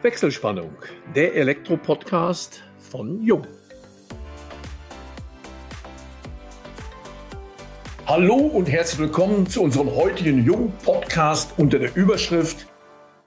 Wechselspannung, 0.00 0.70
der 1.16 1.34
Elektro-Podcast 1.34 2.62
von 2.78 3.20
Jung. 3.20 3.44
Hallo 8.06 8.36
und 8.36 8.70
herzlich 8.70 9.00
willkommen 9.00 9.48
zu 9.48 9.60
unserem 9.60 9.90
heutigen 9.96 10.44
Jung-Podcast 10.44 11.58
unter 11.58 11.80
der 11.80 11.96
Überschrift 11.96 12.68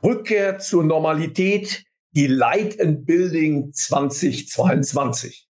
Rückkehr 0.02 0.60
zur 0.60 0.86
Normalität, 0.86 1.84
die 2.12 2.28
Light 2.28 2.80
and 2.80 3.06
Building 3.06 3.74
2022. 3.74 5.50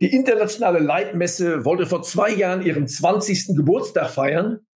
Die 0.00 0.12
internationale 0.12 0.80
Leitmesse 0.80 1.64
wollte 1.64 1.86
vor 1.86 2.02
zwei 2.02 2.30
Jahren 2.30 2.66
ihren 2.66 2.88
20. 2.88 3.54
Geburtstag 3.54 4.10
feiern 4.10 4.66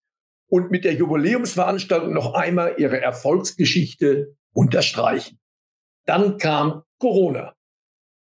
und 0.47 0.71
mit 0.71 0.85
der 0.85 0.95
Jubiläumsveranstaltung 0.95 2.13
noch 2.13 2.35
einmal 2.35 2.77
ihre 2.79 3.01
Erfolgsgeschichte 3.01 4.37
unterstreichen. 4.53 5.41
Dann 6.07 6.39
kam 6.39 6.83
Corona. 6.99 7.55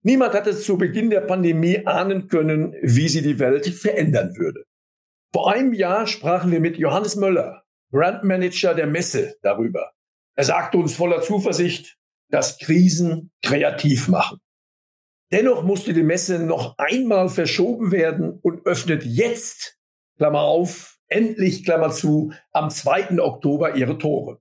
Niemand 0.02 0.34
hatte 0.34 0.56
zu 0.56 0.76
Beginn 0.76 1.10
der 1.10 1.22
Pandemie 1.22 1.86
ahnen 1.86 2.28
können, 2.28 2.74
wie 2.82 3.08
sie 3.08 3.22
die 3.22 3.38
Welt 3.38 3.66
verändern 3.66 4.36
würde. 4.36 4.64
Vor 5.32 5.50
einem 5.52 5.72
Jahr 5.72 6.06
sprachen 6.06 6.52
wir 6.52 6.60
mit 6.60 6.76
Johannes 6.76 7.16
Möller, 7.16 7.64
Brandmanager 7.90 8.74
der 8.74 8.86
Messe, 8.86 9.36
darüber. 9.42 9.92
Er 10.36 10.44
sagte 10.44 10.78
uns 10.78 10.94
voller 10.94 11.22
Zuversicht, 11.22 11.96
dass 12.28 12.58
Krisen 12.58 13.32
kreativ 13.42 14.08
machen. 14.08 14.38
Dennoch 15.32 15.62
musste 15.62 15.94
die 15.94 16.02
Messe 16.02 16.38
noch 16.38 16.76
einmal 16.78 17.28
verschoben 17.28 17.90
werden 17.90 18.38
und 18.42 18.66
öffnet 18.66 19.04
jetzt, 19.04 19.78
Klammer 20.16 20.42
auf, 20.42 20.98
endlich, 21.08 21.64
Klammer 21.64 21.90
zu, 21.90 22.32
am 22.52 22.70
2. 22.70 23.18
Oktober 23.20 23.74
ihre 23.74 23.98
Tore. 23.98 24.40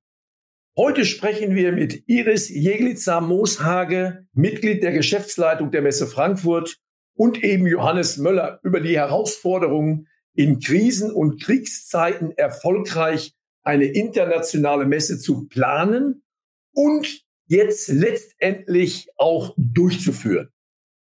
Heute 0.75 1.05
sprechen 1.05 1.53
wir 1.53 1.71
mit 1.71 2.03
Iris 2.07 2.49
Jeglitzer-Mooshage, 2.49 4.25
Mitglied 4.33 4.81
der 4.81 4.91
Geschäftsleitung 4.91 5.69
der 5.69 5.83
Messe 5.83 6.07
Frankfurt 6.07 6.79
und 7.13 7.43
eben 7.43 7.67
Johannes 7.67 8.17
Möller 8.17 8.59
über 8.63 8.79
die 8.79 8.97
Herausforderungen, 8.97 10.07
in 10.33 10.59
Krisen- 10.59 11.11
und 11.11 11.39
Kriegszeiten 11.39 12.31
erfolgreich 12.31 13.35
eine 13.61 13.85
internationale 13.85 14.87
Messe 14.87 15.19
zu 15.19 15.47
planen 15.47 16.23
und 16.73 17.21
jetzt 17.45 17.89
letztendlich 17.89 19.09
auch 19.17 19.53
durchzuführen. 19.57 20.49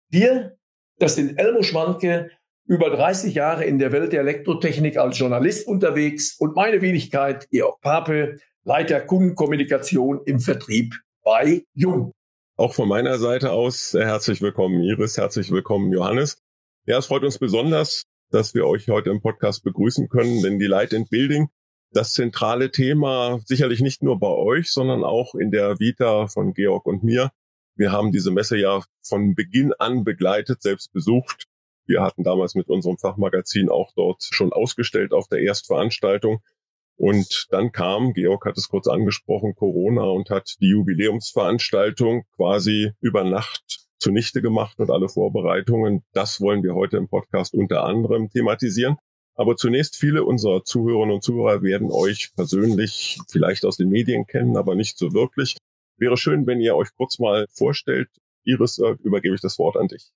Wir, 0.08 0.56
das 0.96 1.16
sind 1.16 1.38
Elmo 1.38 1.62
Schwanke, 1.62 2.30
über 2.64 2.88
30 2.88 3.34
Jahre 3.34 3.66
in 3.66 3.78
der 3.78 3.92
Welt 3.92 4.14
der 4.14 4.20
Elektrotechnik 4.20 4.96
als 4.96 5.18
Journalist 5.18 5.68
unterwegs 5.68 6.36
und 6.38 6.56
meine 6.56 6.80
Wenigkeit, 6.80 7.50
Georg 7.50 7.82
Pape, 7.82 8.38
Leiter 8.64 9.00
Kundenkommunikation 9.00 10.20
im 10.24 10.40
Vertrieb 10.40 10.94
bei 11.22 11.64
Jung. 11.74 12.12
Auch 12.56 12.74
von 12.74 12.88
meiner 12.88 13.18
Seite 13.18 13.52
aus 13.52 13.94
herzlich 13.94 14.42
willkommen, 14.42 14.82
Iris, 14.82 15.16
herzlich 15.16 15.50
willkommen, 15.50 15.92
Johannes. 15.92 16.42
Ja, 16.84 16.98
es 16.98 17.06
freut 17.06 17.22
uns 17.22 17.38
besonders, 17.38 18.04
dass 18.30 18.54
wir 18.54 18.66
euch 18.66 18.88
heute 18.88 19.10
im 19.10 19.20
Podcast 19.20 19.62
begrüßen 19.62 20.08
können, 20.08 20.42
denn 20.42 20.58
die 20.58 20.66
Light 20.66 20.92
and 20.92 21.08
Building, 21.08 21.48
das 21.92 22.12
zentrale 22.12 22.70
Thema, 22.70 23.40
sicherlich 23.44 23.80
nicht 23.80 24.02
nur 24.02 24.18
bei 24.18 24.28
euch, 24.28 24.72
sondern 24.72 25.04
auch 25.04 25.34
in 25.34 25.50
der 25.50 25.78
Vita 25.78 26.26
von 26.26 26.52
Georg 26.52 26.84
und 26.86 27.04
mir. 27.04 27.30
Wir 27.76 27.92
haben 27.92 28.10
diese 28.10 28.32
Messe 28.32 28.58
ja 28.58 28.82
von 29.02 29.34
Beginn 29.36 29.72
an 29.78 30.02
begleitet, 30.02 30.62
selbst 30.62 30.92
besucht. 30.92 31.46
Wir 31.86 32.02
hatten 32.02 32.24
damals 32.24 32.54
mit 32.54 32.68
unserem 32.68 32.98
Fachmagazin 32.98 33.70
auch 33.70 33.92
dort 33.94 34.28
schon 34.30 34.52
ausgestellt 34.52 35.12
auf 35.12 35.28
der 35.28 35.40
Erstveranstaltung. 35.40 36.42
Und 36.98 37.46
dann 37.50 37.70
kam, 37.70 38.12
Georg 38.12 38.44
hat 38.44 38.58
es 38.58 38.68
kurz 38.68 38.88
angesprochen, 38.88 39.54
Corona 39.54 40.02
und 40.02 40.30
hat 40.30 40.56
die 40.60 40.70
Jubiläumsveranstaltung 40.70 42.24
quasi 42.34 42.92
über 43.00 43.22
Nacht 43.22 43.86
zunichte 43.98 44.42
gemacht 44.42 44.78
und 44.80 44.90
alle 44.90 45.08
Vorbereitungen. 45.08 46.02
Das 46.12 46.40
wollen 46.40 46.64
wir 46.64 46.74
heute 46.74 46.96
im 46.96 47.08
Podcast 47.08 47.54
unter 47.54 47.84
anderem 47.84 48.30
thematisieren. 48.30 48.96
Aber 49.36 49.56
zunächst 49.56 49.94
viele 49.96 50.24
unserer 50.24 50.64
Zuhörerinnen 50.64 51.14
und 51.14 51.22
Zuhörer 51.22 51.62
werden 51.62 51.92
euch 51.92 52.32
persönlich 52.34 53.18
vielleicht 53.30 53.64
aus 53.64 53.76
den 53.76 53.88
Medien 53.88 54.26
kennen, 54.26 54.56
aber 54.56 54.74
nicht 54.74 54.98
so 54.98 55.12
wirklich. 55.12 55.56
Wäre 55.96 56.16
schön, 56.16 56.48
wenn 56.48 56.60
ihr 56.60 56.74
euch 56.74 56.88
kurz 56.96 57.20
mal 57.20 57.46
vorstellt. 57.52 58.08
Iris, 58.42 58.78
äh, 58.78 58.96
übergebe 59.04 59.36
ich 59.36 59.40
das 59.40 59.58
Wort 59.60 59.76
an 59.76 59.86
dich. 59.86 60.10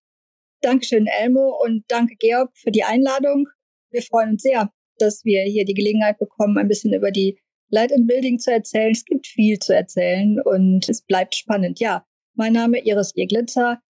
Dankeschön, 0.60 1.06
Elmo, 1.06 1.60
und 1.64 1.84
danke, 1.86 2.16
Georg, 2.16 2.50
für 2.56 2.72
die 2.72 2.82
Einladung. 2.82 3.46
Wir 3.90 4.02
freuen 4.02 4.30
uns 4.30 4.42
sehr, 4.42 4.72
dass 5.02 5.24
wir 5.24 5.42
hier 5.42 5.64
die 5.64 5.74
Gelegenheit 5.74 6.18
bekommen, 6.18 6.56
ein 6.58 6.68
bisschen 6.68 6.94
über 6.94 7.10
die 7.10 7.38
Light 7.68 7.92
and 7.92 8.06
Building 8.06 8.38
zu 8.38 8.52
erzählen. 8.52 8.92
Es 8.92 9.04
gibt 9.04 9.26
viel 9.26 9.58
zu 9.58 9.74
erzählen 9.74 10.40
und 10.40 10.88
es 10.88 11.02
bleibt 11.02 11.34
spannend. 11.34 11.80
Ja, 11.80 12.06
mein 12.34 12.52
Name 12.52 12.78
Iris 12.84 13.12
Jeglitzer. 13.14 13.80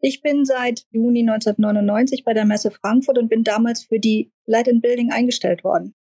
Ich 0.00 0.22
bin 0.22 0.44
seit 0.44 0.84
Juni 0.90 1.20
1999 1.20 2.24
bei 2.24 2.34
der 2.34 2.44
Messe 2.44 2.70
Frankfurt 2.70 3.18
und 3.18 3.28
bin 3.28 3.44
damals 3.44 3.84
für 3.84 3.98
die 3.98 4.32
Light 4.46 4.68
and 4.68 4.82
Building 4.82 5.10
eingestellt 5.12 5.62
worden. 5.64 5.94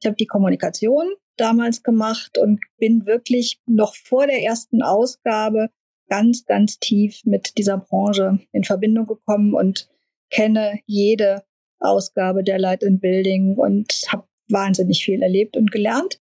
Ich 0.00 0.06
habe 0.06 0.16
die 0.16 0.26
Kommunikation 0.26 1.12
damals 1.36 1.82
gemacht 1.82 2.38
und 2.38 2.60
bin 2.78 3.06
wirklich 3.06 3.60
noch 3.66 3.94
vor 3.94 4.26
der 4.26 4.42
ersten 4.42 4.82
Ausgabe 4.82 5.70
ganz, 6.08 6.44
ganz 6.44 6.78
tief 6.78 7.22
mit 7.24 7.56
dieser 7.58 7.78
Branche 7.78 8.38
in 8.52 8.64
Verbindung 8.64 9.06
gekommen 9.06 9.54
und 9.54 9.88
kenne 10.30 10.80
jede 10.86 11.42
Ausgabe 11.82 12.42
der 12.42 12.58
Light 12.58 12.82
in 12.82 13.00
Building 13.00 13.56
und 13.56 13.92
habe 14.08 14.24
wahnsinnig 14.48 15.04
viel 15.04 15.22
erlebt 15.22 15.56
und 15.56 15.70
gelernt. 15.70 16.18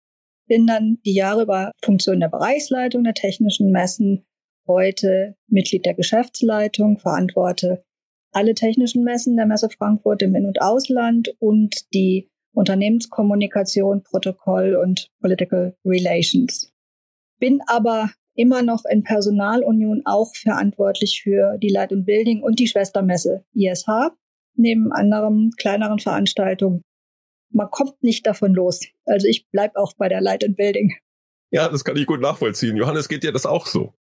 Bin 0.47 0.67
dann 0.67 0.99
die 1.05 1.15
Jahre 1.15 1.43
über 1.43 1.73
Funktion 1.85 2.21
der 2.21 2.29
Bereichsleitung 2.29 3.05
der 3.05 3.15
technischen 3.15 3.71
Messen, 3.71 4.25
heute 4.67 5.37
Mitglied 5.49 5.87
der 5.87 5.95
Geschäftsleitung, 5.95 6.99
verantworte 6.99 7.85
alle 8.33 8.55
technischen 8.55 9.05
Messen 9.05 9.37
der 9.37 9.47
Messe 9.47 9.69
Frankfurt 9.71 10.23
im 10.23 10.35
In- 10.35 10.47
und 10.47 10.63
Ausland 10.63 11.35
und 11.41 11.93
die 11.95 12.31
Unternehmenskommunikation, 12.53 14.03
Protokoll 14.03 14.77
und 14.77 15.11
Political 15.21 15.77
Relations. 15.85 16.73
Bin 17.39 17.61
aber 17.67 18.11
immer 18.35 18.63
noch 18.63 18.85
in 18.91 19.03
Personalunion 19.03 20.03
auch 20.05 20.35
verantwortlich 20.35 21.23
für 21.23 21.59
die 21.59 21.69
Light 21.69 21.93
und 21.93 22.05
Building 22.05 22.43
und 22.43 22.59
die 22.59 22.67
Schwestermesse 22.67 23.45
ISH 23.55 23.87
neben 24.61 24.93
anderen 24.93 25.51
kleineren 25.59 25.99
Veranstaltungen. 25.99 26.83
Man 27.53 27.69
kommt 27.71 28.03
nicht 28.03 28.27
davon 28.27 28.55
los. 28.55 28.81
Also 29.07 29.27
ich 29.27 29.47
bleib 29.51 29.77
auch 29.77 29.93
bei 29.97 30.09
der 30.09 30.21
Light 30.21 30.45
and 30.45 30.57
Building. 30.57 30.95
Ja, 31.51 31.69
das 31.69 31.85
kann 31.85 31.97
ich 31.97 32.07
gut 32.07 32.21
nachvollziehen. 32.21 32.77
Johannes, 32.77 33.09
geht 33.09 33.25
dir 33.25 33.33
das 33.33 33.47
auch 33.47 33.67
so? 33.67 33.95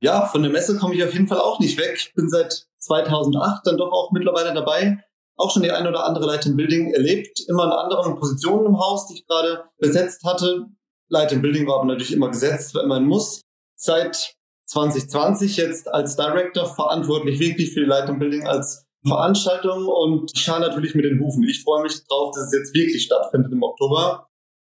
Ja, 0.00 0.26
von 0.26 0.42
der 0.42 0.50
Messe 0.50 0.78
komme 0.78 0.94
ich 0.94 1.04
auf 1.04 1.12
jeden 1.12 1.28
Fall 1.28 1.40
auch 1.40 1.60
nicht 1.60 1.78
weg. 1.78 1.94
Ich 1.98 2.14
bin 2.14 2.28
seit 2.28 2.66
2008 2.78 3.66
dann 3.66 3.76
doch 3.76 3.92
auch 3.92 4.12
mittlerweile 4.12 4.54
dabei. 4.54 4.98
Auch 5.36 5.50
schon 5.52 5.62
die 5.62 5.70
ein 5.70 5.86
oder 5.86 6.04
andere 6.06 6.26
Light 6.26 6.46
and 6.46 6.56
Building 6.56 6.92
erlebt. 6.92 7.40
Immer 7.48 7.64
in 7.64 7.72
anderen 7.72 8.16
Positionen 8.16 8.66
im 8.66 8.78
Haus, 8.78 9.06
die 9.08 9.14
ich 9.14 9.26
gerade 9.26 9.64
besetzt 9.78 10.24
hatte. 10.24 10.66
Light 11.08 11.32
and 11.32 11.42
Building 11.42 11.66
war 11.66 11.76
aber 11.76 11.86
natürlich 11.86 12.12
immer 12.12 12.30
gesetzt, 12.30 12.74
wenn 12.74 12.88
man 12.88 13.04
muss. 13.04 13.42
Seit 13.78 14.34
2020 14.68 15.58
jetzt 15.58 15.88
als 15.88 16.16
Director 16.16 16.66
verantwortlich 16.66 17.38
wirklich 17.38 17.72
für 17.72 17.80
die 17.80 17.86
Light 17.86 18.08
and 18.08 18.18
Building 18.18 18.46
als 18.46 18.85
Veranstaltung 19.06 19.86
und 19.86 20.32
ich 20.34 20.42
schaue 20.42 20.60
natürlich 20.60 20.94
mit 20.94 21.04
den 21.04 21.20
Hufen. 21.20 21.42
Ich 21.44 21.62
freue 21.62 21.82
mich 21.82 22.04
drauf, 22.06 22.32
dass 22.34 22.46
es 22.46 22.52
jetzt 22.52 22.74
wirklich 22.74 23.04
stattfindet 23.04 23.52
im 23.52 23.62
Oktober. 23.62 24.28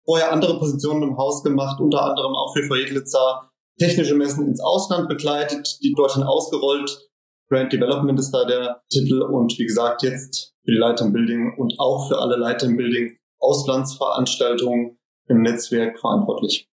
Vorher 0.05 0.31
andere 0.31 0.57
Positionen 0.57 1.03
im 1.03 1.17
Haus 1.17 1.43
gemacht, 1.43 1.79
unter 1.79 2.03
anderem 2.03 2.33
auch 2.33 2.53
für 2.53 2.63
Verjedlitzer 2.63 3.51
technische 3.79 4.15
Messen 4.15 4.47
ins 4.47 4.61
Ausland 4.61 5.09
begleitet, 5.09 5.79
die 5.81 5.93
dorthin 5.93 6.23
ausgerollt. 6.23 7.09
Brand 7.49 7.73
Development 7.73 8.19
ist 8.19 8.31
da 8.31 8.45
der 8.45 8.81
Titel 8.89 9.21
und 9.21 9.57
wie 9.57 9.65
gesagt 9.65 10.03
jetzt 10.03 10.53
für 10.63 10.71
die 10.71 10.77
Leiter 10.77 11.05
im 11.05 11.13
Building 11.13 11.55
und 11.57 11.73
auch 11.79 12.07
für 12.07 12.19
alle 12.19 12.37
Leiter 12.37 12.67
im 12.67 12.77
Building 12.77 13.17
Auslandsveranstaltungen 13.39 14.97
im 15.27 15.41
Netzwerk 15.41 15.99
verantwortlich. 15.99 16.69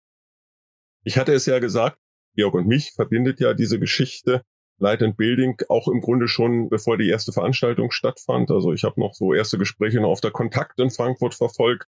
Ich 1.05 1.19
hatte 1.19 1.33
es 1.33 1.47
ja 1.47 1.59
gesagt, 1.59 1.99
Georg 2.37 2.55
und 2.55 2.67
mich 2.67 2.93
verbindet 2.93 3.41
ja 3.41 3.53
diese 3.53 3.79
Geschichte 3.79 4.43
Light 4.79 5.03
and 5.03 5.17
Building 5.17 5.57
auch 5.69 5.89
im 5.89 6.01
Grunde 6.01 6.29
schon, 6.29 6.69
bevor 6.69 6.99
die 6.99 7.09
erste 7.09 7.33
Veranstaltung 7.33 7.91
stattfand. 7.91 8.51
Also 8.51 8.73
ich 8.73 8.85
habe 8.85 9.01
noch 9.01 9.15
so 9.15 9.33
erste 9.33 9.59
Gespräche 9.59 10.01
noch 10.01 10.11
auf 10.11 10.21
der 10.21 10.31
Kontakt 10.31 10.81
in 10.81 10.91
Frankfurt 10.91 11.35
verfolgt, 11.35 11.87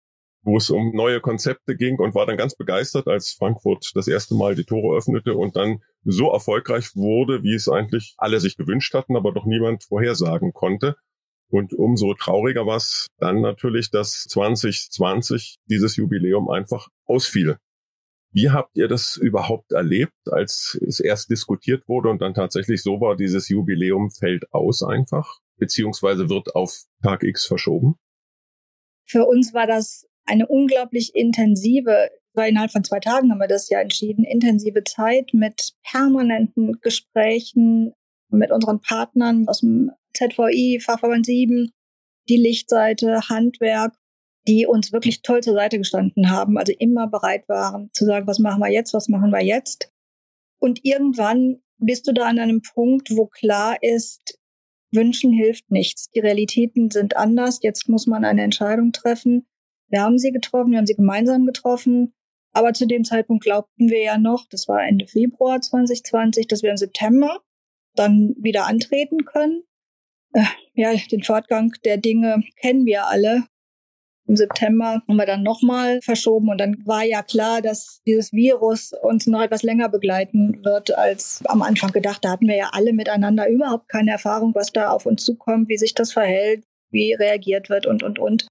wo 0.43 0.57
es 0.57 0.69
um 0.69 0.91
neue 0.95 1.19
Konzepte 1.19 1.75
ging 1.75 1.99
und 1.99 2.15
war 2.15 2.25
dann 2.25 2.37
ganz 2.37 2.55
begeistert, 2.55 3.07
als 3.07 3.31
Frankfurt 3.31 3.91
das 3.93 4.07
erste 4.07 4.35
Mal 4.35 4.55
die 4.55 4.63
Tore 4.63 4.97
öffnete 4.97 5.35
und 5.35 5.55
dann 5.55 5.81
so 6.03 6.31
erfolgreich 6.31 6.95
wurde, 6.95 7.43
wie 7.43 7.53
es 7.53 7.67
eigentlich 7.67 8.15
alle 8.17 8.39
sich 8.39 8.57
gewünscht 8.57 8.93
hatten, 8.93 9.15
aber 9.15 9.33
doch 9.33 9.45
niemand 9.45 9.83
vorhersagen 9.83 10.53
konnte. 10.53 10.95
Und 11.51 11.73
umso 11.73 12.13
trauriger 12.13 12.65
war 12.65 12.77
es 12.77 13.07
dann 13.17 13.41
natürlich, 13.41 13.89
dass 13.89 14.25
2020 14.25 15.57
dieses 15.65 15.95
Jubiläum 15.95 16.49
einfach 16.49 16.89
ausfiel. 17.05 17.57
Wie 18.31 18.49
habt 18.49 18.77
ihr 18.77 18.87
das 18.87 19.17
überhaupt 19.17 19.71
erlebt, 19.71 20.13
als 20.25 20.79
es 20.85 20.99
erst 20.99 21.31
diskutiert 21.31 21.87
wurde 21.87 22.09
und 22.09 22.21
dann 22.21 22.33
tatsächlich 22.33 22.83
so 22.83 23.01
war, 23.01 23.15
dieses 23.15 23.49
Jubiläum 23.49 24.11
fällt 24.11 24.53
aus 24.53 24.83
einfach, 24.83 25.39
beziehungsweise 25.57 26.29
wird 26.29 26.55
auf 26.55 26.83
Tag 27.01 27.23
X 27.23 27.45
verschoben? 27.45 27.95
Für 29.05 29.25
uns 29.25 29.53
war 29.53 29.65
das 29.65 30.07
eine 30.25 30.47
unglaublich 30.47 31.15
intensive 31.15 32.09
innerhalb 32.47 32.71
von 32.71 32.83
zwei 32.83 32.99
Tagen 32.99 33.31
haben 33.31 33.39
wir 33.39 33.47
das 33.47 33.69
ja 33.69 33.79
entschieden, 33.79 34.23
intensive 34.23 34.83
Zeit 34.83 35.33
mit 35.33 35.73
permanenten 35.83 36.79
Gesprächen 36.81 37.93
mit 38.29 38.51
unseren 38.51 38.79
Partnern 38.79 39.47
aus 39.47 39.61
dem 39.61 39.91
ZVI, 40.13 40.79
Fachverband 40.79 41.25
7, 41.25 41.71
die 42.29 42.37
Lichtseite, 42.37 43.21
Handwerk, 43.29 43.93
die 44.47 44.65
uns 44.65 44.91
wirklich 44.91 45.21
toll 45.21 45.41
zur 45.41 45.53
Seite 45.53 45.77
gestanden 45.77 46.31
haben, 46.31 46.57
also 46.57 46.74
immer 46.77 47.07
bereit 47.07 47.47
waren 47.47 47.89
zu 47.94 48.06
sagen, 48.06 48.27
was 48.27 48.39
machen 48.39 48.62
wir 48.62 48.71
jetzt, 48.71 48.94
was 48.94 49.07
machen 49.07 49.31
wir 49.31 49.44
jetzt. 49.44 49.91
Und 50.59 50.83
irgendwann 50.83 51.62
bist 51.77 52.07
du 52.07 52.13
da 52.13 52.27
an 52.27 52.39
einem 52.39 52.62
Punkt, 52.62 53.12
wo 53.12 53.27
klar 53.27 53.77
ist, 53.81 54.39
Wünschen 54.91 55.31
hilft 55.31 55.69
nichts. 55.71 56.09
Die 56.12 56.19
Realitäten 56.19 56.89
sind 56.89 57.15
anders. 57.15 57.59
Jetzt 57.62 57.88
muss 57.89 58.07
man 58.07 58.25
eine 58.25 58.44
Entscheidung 58.44 58.91
treffen. 58.91 59.47
Wir 59.88 60.01
haben 60.01 60.18
sie 60.18 60.31
getroffen, 60.31 60.71
wir 60.71 60.80
haben 60.80 60.88
sie 60.88 60.95
gemeinsam 60.95 61.45
getroffen. 61.45 62.13
Aber 62.51 62.74
zu 62.74 62.88
dem 62.88 63.03
Zeitpunkt 63.03 63.44
glaubten 63.44 63.89
wir 63.89 64.01
ja 64.01 64.18
noch, 64.18 64.47
das 64.50 64.68
war 64.68 64.83
Ende 64.83 65.06
Februar 65.06 65.62
2020, 65.62 66.47
dass 66.47 66.63
wir 66.63 66.71
im 66.71 66.77
September 66.77 67.39
dann 67.95 68.36
wieder 68.39 68.65
antreten 68.65 69.25
können. 69.25 69.63
Äh, 70.33 70.45
ja, 70.74 70.94
den 71.12 71.24
Fortgang 71.24 71.71
der 71.86 71.97
Dinge 71.97 72.44
kennen 72.59 72.86
wir 72.86 73.07
alle. 73.07 73.45
Im 74.29 74.35
September 74.35 75.01
haben 75.07 75.15
wir 75.15 75.25
dann 75.25 75.41
nochmal 75.41 76.01
verschoben 76.03 76.49
und 76.49 76.59
dann 76.59 76.85
war 76.85 77.03
ja 77.03 77.23
klar, 77.23 77.63
dass 77.63 77.99
dieses 78.05 78.31
Virus 78.31 78.93
uns 79.01 79.25
noch 79.25 79.41
etwas 79.41 79.63
länger 79.63 79.89
begleiten 79.89 80.63
wird 80.63 80.95
als 80.95 81.41
am 81.45 81.63
Anfang 81.63 81.91
gedacht. 81.91 82.23
Da 82.23 82.29
hatten 82.29 82.47
wir 82.47 82.55
ja 82.55 82.69
alle 82.73 82.93
miteinander 82.93 83.49
überhaupt 83.49 83.89
keine 83.89 84.11
Erfahrung, 84.11 84.53
was 84.53 84.71
da 84.71 84.91
auf 84.91 85.07
uns 85.07 85.25
zukommt, 85.25 85.67
wie 85.67 85.79
sich 85.79 85.95
das 85.95 86.13
verhält, 86.13 86.63
wie 86.91 87.13
reagiert 87.13 87.69
wird 87.69 87.87
und, 87.87 88.03
und, 88.03 88.19
und. 88.19 88.47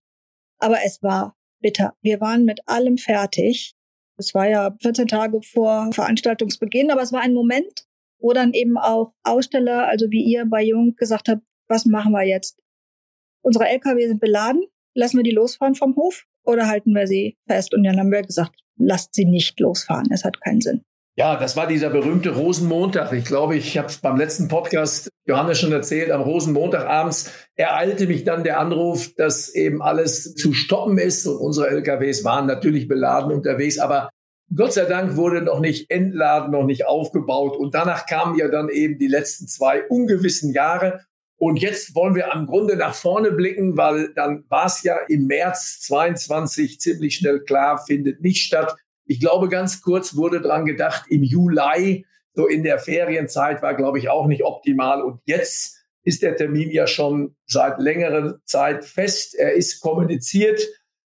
Aber 0.58 0.78
es 0.84 1.00
war 1.00 1.36
bitter. 1.60 1.94
Wir 2.02 2.20
waren 2.20 2.44
mit 2.44 2.58
allem 2.66 2.98
fertig. 2.98 3.76
Es 4.16 4.34
war 4.34 4.48
ja 4.48 4.76
14 4.82 5.06
Tage 5.06 5.42
vor 5.42 5.92
Veranstaltungsbeginn, 5.92 6.90
aber 6.90 7.02
es 7.02 7.12
war 7.12 7.20
ein 7.20 7.34
Moment, 7.34 7.86
wo 8.18 8.32
dann 8.32 8.52
eben 8.52 8.78
auch 8.78 9.12
Aussteller, 9.22 9.86
also 9.86 10.10
wie 10.10 10.24
ihr 10.24 10.44
bei 10.44 10.64
Jung, 10.64 10.96
gesagt 10.96 11.28
habt, 11.28 11.42
was 11.68 11.86
machen 11.86 12.10
wir 12.10 12.24
jetzt? 12.24 12.58
Unsere 13.42 13.68
LKW 13.68 14.08
sind 14.08 14.20
beladen, 14.20 14.64
lassen 14.98 15.16
wir 15.16 15.24
die 15.24 15.30
losfahren 15.30 15.74
vom 15.74 15.94
Hof 15.96 16.24
oder 16.44 16.66
halten 16.66 16.92
wir 16.92 17.06
sie 17.06 17.36
fest? 17.46 17.72
Und 17.72 17.84
dann 17.84 17.98
haben 17.98 18.10
wir 18.10 18.22
gesagt, 18.22 18.56
lasst 18.76 19.14
sie 19.14 19.24
nicht 19.24 19.58
losfahren, 19.60 20.08
es 20.12 20.24
hat 20.24 20.40
keinen 20.40 20.60
Sinn. 20.60 20.82
Ja, 21.16 21.36
das 21.36 21.56
war 21.56 21.66
dieser 21.66 21.90
berühmte 21.90 22.30
Rosenmontag. 22.30 23.12
Ich 23.12 23.24
glaube, 23.24 23.56
ich 23.56 23.76
habe 23.76 23.88
es 23.88 23.98
beim 23.98 24.16
letzten 24.16 24.46
Podcast 24.46 25.10
Johannes 25.26 25.58
schon 25.58 25.72
erzählt. 25.72 26.12
Am 26.12 26.20
Rosenmontag 26.20 26.86
abends 26.86 27.32
ereilte 27.56 28.06
mich 28.06 28.22
dann 28.22 28.44
der 28.44 28.60
Anruf, 28.60 29.12
dass 29.16 29.52
eben 29.52 29.82
alles 29.82 30.34
zu 30.36 30.52
stoppen 30.52 30.96
ist. 30.96 31.26
Und 31.26 31.38
unsere 31.38 31.70
LKWs 31.70 32.22
waren 32.22 32.46
natürlich 32.46 32.86
beladen 32.86 33.32
unterwegs. 33.32 33.80
Aber 33.80 34.10
Gott 34.54 34.72
sei 34.72 34.84
Dank 34.84 35.16
wurde 35.16 35.42
noch 35.42 35.58
nicht 35.58 35.90
entladen, 35.90 36.52
noch 36.52 36.64
nicht 36.64 36.86
aufgebaut. 36.86 37.56
Und 37.56 37.74
danach 37.74 38.06
kamen 38.06 38.38
ja 38.38 38.46
dann 38.46 38.68
eben 38.68 39.00
die 39.00 39.08
letzten 39.08 39.48
zwei 39.48 39.88
ungewissen 39.88 40.52
Jahre. 40.52 41.04
Und 41.38 41.56
jetzt 41.56 41.94
wollen 41.94 42.16
wir 42.16 42.34
am 42.34 42.46
Grunde 42.46 42.76
nach 42.76 42.94
vorne 42.94 43.30
blicken, 43.30 43.76
weil 43.76 44.12
dann 44.14 44.44
war 44.48 44.66
es 44.66 44.82
ja 44.82 44.96
im 45.08 45.26
März 45.26 45.80
22 45.82 46.80
ziemlich 46.80 47.14
schnell 47.14 47.40
klar, 47.44 47.78
findet 47.78 48.20
nicht 48.20 48.42
statt. 48.42 48.74
Ich 49.06 49.20
glaube, 49.20 49.48
ganz 49.48 49.80
kurz 49.80 50.16
wurde 50.16 50.40
dran 50.40 50.66
gedacht, 50.66 51.04
im 51.08 51.22
Juli, 51.22 52.04
so 52.34 52.46
in 52.46 52.64
der 52.64 52.78
Ferienzeit 52.78 53.62
war, 53.62 53.74
glaube 53.74 53.98
ich, 53.98 54.08
auch 54.08 54.26
nicht 54.26 54.44
optimal. 54.44 55.00
Und 55.00 55.20
jetzt 55.26 55.78
ist 56.02 56.22
der 56.22 56.36
Termin 56.36 56.70
ja 56.70 56.86
schon 56.86 57.36
seit 57.46 57.78
längerer 57.78 58.40
Zeit 58.44 58.84
fest. 58.84 59.34
Er 59.36 59.54
ist 59.54 59.80
kommuniziert. 59.80 60.60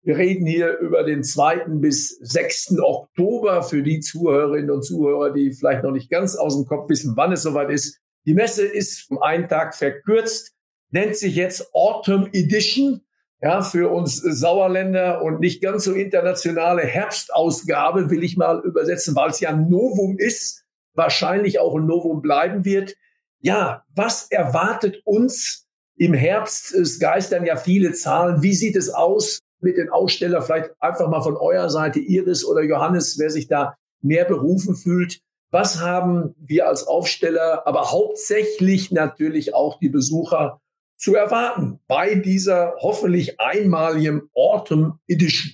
Wir 0.03 0.17
reden 0.17 0.47
hier 0.47 0.79
über 0.79 1.03
den 1.03 1.23
2. 1.23 1.67
bis 1.81 2.19
6. 2.21 2.79
Oktober 2.79 3.63
für 3.63 3.83
die 3.83 4.01
Zuhörerinnen 4.01 4.71
und 4.71 4.85
Zuhörer, 4.85 5.33
die 5.33 5.53
vielleicht 5.53 5.83
noch 5.83 5.93
nicht 5.93 6.11
ganz 6.11 6.37
aus 6.37 6.57
dem 6.57 6.67
Kopf 6.67 6.89
wissen, 6.89 7.15
wann 7.17 7.33
es 7.33 7.43
soweit 7.43 7.71
ist. 7.71 8.01
Die 8.27 8.35
Messe 8.35 8.65
ist 8.65 9.11
um 9.11 9.23
einen 9.23 9.49
Tag 9.49 9.75
verkürzt, 9.75 10.53
nennt 10.91 11.17
sich 11.17 11.35
jetzt 11.37 11.75
Autumn 11.75 12.29
Edition 12.33 13.03
ja, 13.45 13.61
für 13.63 13.91
uns 13.91 14.17
Sauerländer 14.17 15.23
und 15.23 15.41
nicht 15.41 15.63
ganz 15.63 15.85
so 15.85 15.93
internationale 15.93 16.83
Herbstausgabe 16.83 18.09
will 18.09 18.25
ich 18.25 18.39
mal 18.39 18.61
übersetzen, 18.65 19.15
weil 19.15 19.29
es 19.29 19.41
ja 19.41 19.51
ein 19.51 19.69
Novum 19.69 20.17
ist, 20.19 20.65
wahrscheinlich 20.95 21.59
auch 21.59 21.77
ein 21.77 21.85
Novum 21.85 22.23
bleiben 22.23 22.65
wird. 22.65 22.95
Ja, 23.41 23.85
was 23.95 24.31
erwartet 24.31 25.03
uns 25.05 25.67
im 25.97 26.15
Herbst? 26.15 26.73
Es 26.73 26.99
geistern 26.99 27.45
ja 27.45 27.57
viele 27.57 27.93
Zahlen. 27.93 28.43
Wie 28.43 28.55
sieht 28.55 28.77
es 28.77 28.89
aus 28.89 29.41
mit 29.61 29.77
den 29.77 29.91
Ausstellern? 29.91 30.43
Vielleicht 30.43 30.71
einfach 30.81 31.11
mal 31.11 31.21
von 31.21 31.37
eurer 31.37 31.69
Seite, 31.69 32.01
Iris 32.01 32.47
oder 32.47 32.63
Johannes, 32.63 33.19
wer 33.19 33.29
sich 33.29 33.47
da 33.47 33.77
mehr 34.01 34.25
berufen 34.25 34.75
fühlt. 34.75 35.21
Was 35.55 35.79
haben 35.79 36.35
wir 36.37 36.67
als 36.67 36.85
Aufsteller, 36.89 37.65
aber 37.65 37.93
hauptsächlich 37.93 38.91
natürlich 38.91 39.55
auch 39.55 39.79
die 39.79 39.89
Besucher 39.89 40.61
zu 40.99 41.15
erwarten 41.15 41.79
bei 41.87 42.17
dieser 42.17 42.75
hoffentlich 42.81 43.39
einmaligen 43.39 44.29
Autumn 44.35 44.99
Edition? 45.07 45.53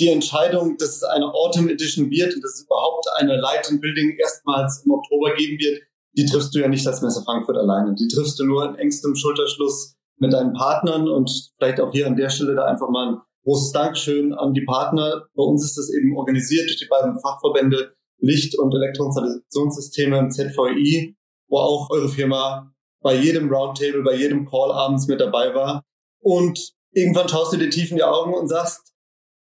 Die 0.00 0.08
Entscheidung, 0.08 0.78
dass 0.78 0.96
es 0.96 1.04
eine 1.04 1.32
Autumn 1.32 1.68
Edition 1.68 2.10
wird 2.10 2.34
und 2.34 2.42
dass 2.42 2.54
es 2.54 2.64
überhaupt 2.64 3.06
eine 3.18 3.36
Light 3.36 3.70
and 3.70 3.80
Building 3.80 4.16
erstmals 4.20 4.82
im 4.84 4.90
Oktober 4.90 5.36
geben 5.36 5.60
wird, 5.60 5.82
die 6.18 6.26
triffst 6.26 6.52
du 6.52 6.58
ja 6.58 6.66
nicht 6.66 6.84
als 6.84 7.02
Messe 7.02 7.22
Frankfurt 7.24 7.58
alleine. 7.58 7.94
Die 7.94 8.08
triffst 8.08 8.36
du 8.40 8.44
nur 8.44 8.68
in 8.68 8.74
engstem 8.74 9.14
Schulterschluss 9.14 9.94
mit 10.16 10.32
deinen 10.32 10.54
Partnern 10.54 11.08
und 11.08 11.30
vielleicht 11.56 11.80
auch 11.80 11.92
hier 11.92 12.08
an 12.08 12.16
der 12.16 12.30
Stelle 12.30 12.56
da 12.56 12.64
einfach 12.64 12.88
mal 12.88 13.12
ein 13.12 13.20
großes 13.44 13.70
Dankeschön 13.70 14.34
an 14.34 14.54
die 14.54 14.64
Partner. 14.64 15.28
Bei 15.36 15.44
uns 15.44 15.64
ist 15.64 15.78
das 15.78 15.88
eben 15.94 16.16
organisiert 16.16 16.68
durch 16.68 16.80
die 16.80 16.88
beiden 16.88 17.20
Fachverbände 17.20 17.94
Licht- 18.22 18.58
und 18.58 18.72
Elektroinstallationssysteme 18.74 20.18
im 20.18 20.30
ZVI, 20.30 21.16
wo 21.48 21.58
auch 21.58 21.90
eure 21.90 22.08
Firma 22.08 22.72
bei 23.02 23.16
jedem 23.16 23.52
Roundtable, 23.52 24.02
bei 24.02 24.14
jedem 24.14 24.46
Call 24.46 24.70
abends 24.70 25.08
mit 25.08 25.20
dabei 25.20 25.54
war. 25.54 25.84
Und 26.20 26.72
irgendwann 26.92 27.28
schaust 27.28 27.52
du 27.52 27.56
dir 27.56 27.68
tief 27.68 27.90
in 27.90 27.96
die 27.96 28.04
Augen 28.04 28.32
und 28.32 28.48
sagst, 28.48 28.92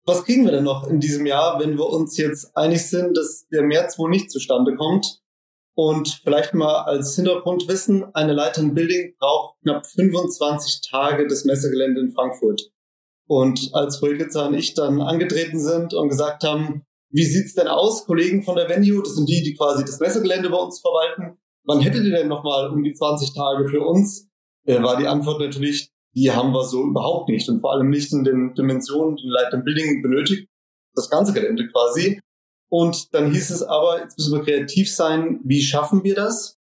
was 0.05 0.23
kriegen 0.23 0.45
wir 0.45 0.51
denn 0.51 0.63
noch 0.63 0.87
in 0.87 1.01
diesem 1.01 1.25
Jahr, 1.25 1.59
wenn 1.59 1.77
wir 1.77 1.87
uns 1.87 2.15
jetzt 2.17 2.55
einig 2.55 2.87
sind, 2.87 3.17
dass 3.17 3.45
der 3.51 3.63
März 3.63 3.99
wohl 3.99 4.09
nicht 4.09 4.31
zustande 4.31 4.75
kommt? 4.75 5.21
Und 5.75 6.21
vielleicht 6.23 6.53
mal 6.53 6.83
als 6.83 7.15
Hintergrundwissen, 7.15 8.15
eine 8.15 8.33
Leiter 8.33 8.61
in 8.61 8.73
Building 8.73 9.15
braucht 9.19 9.59
knapp 9.61 9.85
25 9.85 10.81
Tage 10.89 11.27
das 11.27 11.45
Messegelände 11.45 12.01
in 12.01 12.11
Frankfurt. 12.11 12.71
Und 13.27 13.71
als 13.73 13.99
Projektleiter 13.99 14.47
und 14.47 14.53
ich 14.53 14.73
dann 14.73 15.01
angetreten 15.01 15.59
sind 15.59 15.93
und 15.93 16.09
gesagt 16.09 16.43
haben, 16.43 16.86
wie 17.09 17.23
sieht's 17.23 17.53
denn 17.53 17.67
aus, 17.67 18.05
Kollegen 18.05 18.43
von 18.43 18.55
der 18.55 18.69
Venue, 18.69 19.01
das 19.01 19.15
sind 19.15 19.27
die, 19.27 19.43
die 19.43 19.55
quasi 19.55 19.85
das 19.85 19.99
Messegelände 19.99 20.49
bei 20.49 20.57
uns 20.57 20.79
verwalten, 20.79 21.37
wann 21.63 21.81
hättet 21.81 22.03
ihr 22.05 22.11
denn 22.11 22.27
nochmal 22.27 22.69
um 22.69 22.83
die 22.83 22.93
20 22.93 23.33
Tage 23.33 23.67
für 23.67 23.81
uns? 23.81 24.27
Äh, 24.65 24.81
war 24.81 24.97
die 24.97 25.07
Antwort 25.07 25.39
natürlich, 25.39 25.89
die 26.15 26.31
haben 26.31 26.51
wir 26.51 26.65
so 26.65 26.83
überhaupt 26.83 27.29
nicht 27.29 27.47
und 27.49 27.61
vor 27.61 27.71
allem 27.71 27.89
nicht 27.89 28.11
in 28.11 28.23
den 28.23 28.53
Dimensionen, 28.55 29.15
die 29.17 29.27
Light 29.27 29.51
Building 29.63 30.01
benötigt, 30.01 30.49
das 30.95 31.09
ganze 31.09 31.33
Gelände 31.33 31.67
quasi. 31.67 32.19
Und 32.69 33.13
dann 33.13 33.31
hieß 33.31 33.51
es 33.51 33.63
aber, 33.63 34.01
jetzt 34.01 34.17
müssen 34.17 34.33
wir 34.33 34.43
kreativ 34.43 34.93
sein, 34.93 35.39
wie 35.43 35.61
schaffen 35.61 36.03
wir 36.03 36.15
das? 36.15 36.57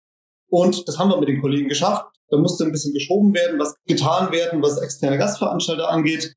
Und 0.50 0.86
das 0.86 0.98
haben 0.98 1.08
wir 1.08 1.18
mit 1.18 1.28
den 1.28 1.40
Kollegen 1.40 1.68
geschafft. 1.68 2.06
Da 2.28 2.36
musste 2.36 2.64
ein 2.64 2.72
bisschen 2.72 2.92
geschoben 2.92 3.32
werden, 3.34 3.58
was 3.58 3.74
getan 3.86 4.32
werden, 4.32 4.62
was 4.62 4.80
externe 4.80 5.18
Gastveranstalter 5.18 5.88
angeht. 5.88 6.34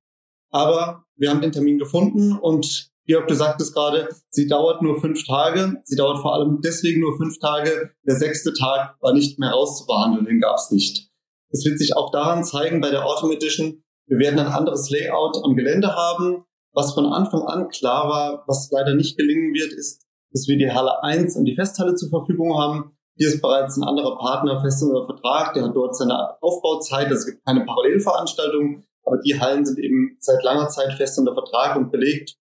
Aber 0.52 1.04
wir 1.16 1.30
haben 1.30 1.42
den 1.42 1.52
Termin 1.52 1.80
gefunden 1.80 2.38
und 2.38 2.90
Georg, 3.08 3.28
du 3.28 3.36
sagtest 3.36 3.74
gerade, 3.74 4.10
sie 4.30 4.48
dauert 4.48 4.82
nur 4.82 5.00
fünf 5.00 5.26
Tage. 5.26 5.82
Sie 5.86 5.96
dauert 5.96 6.20
vor 6.20 6.36
allem 6.36 6.60
deswegen 6.62 7.02
nur 7.02 7.18
fünf 7.18 7.40
Tage. 7.40 7.92
Der 8.06 8.16
sechste 8.16 8.54
Tag 8.54 8.98
war 9.02 9.14
nicht 9.14 9.40
mehr 9.40 9.56
auszubehandeln, 9.56 10.26
den 10.26 10.42
gab 10.42 10.58
es 10.58 10.72
nicht. 10.72 11.10
Es 11.50 11.66
wird 11.66 11.80
sich 11.80 11.96
auch 11.96 12.12
daran 12.12 12.44
zeigen 12.44 12.82
bei 12.82 12.90
der 12.90 13.06
Autumn 13.06 13.32
Edition, 13.32 13.82
wir 14.08 14.20
werden 14.20 14.40
ein 14.40 14.48
anderes 14.48 14.90
Layout 14.90 15.38
am 15.44 15.56
Gelände 15.56 15.94
haben. 15.94 16.46
Was 16.74 16.94
von 16.94 17.06
Anfang 17.08 17.42
an 17.42 17.68
klar 17.70 18.08
war, 18.08 18.44
was 18.48 18.70
leider 18.72 18.96
nicht 18.96 19.18
gelingen 19.18 19.54
wird, 19.54 19.74
ist, 19.74 20.06
dass 20.32 20.48
wir 20.48 20.58
die 20.58 20.72
Halle 20.72 21.04
1 21.04 21.36
und 21.36 21.46
die 21.46 21.56
Festhalle 21.56 21.96
zur 21.96 22.10
Verfügung 22.10 22.58
haben. 22.58 22.98
Hier 23.18 23.28
ist 23.28 23.42
bereits 23.42 23.78
ein 23.78 23.84
anderer 23.84 24.18
Partner 24.18 24.62
fest 24.62 24.84
unter 24.84 25.06
Vertrag, 25.06 25.54
der 25.56 25.64
hat 25.64 25.76
dort 25.76 25.96
seine 25.96 26.42
Aufbauzeit. 26.42 27.12
Es 27.12 27.26
gibt 27.26 27.44
keine 27.46 27.66
Parallelveranstaltung, 27.66 28.84
aber 29.04 29.18
die 29.18 29.40
Hallen 29.40 29.66
sind 29.66 29.80
eben 29.80 30.18
seit 30.20 30.44
langer 30.44 30.70
Zeit 30.70 30.94
fest 30.94 31.18
unter 31.18 31.34
Vertrag 31.34 31.76
und 31.76 31.92
belegt. 31.92 32.36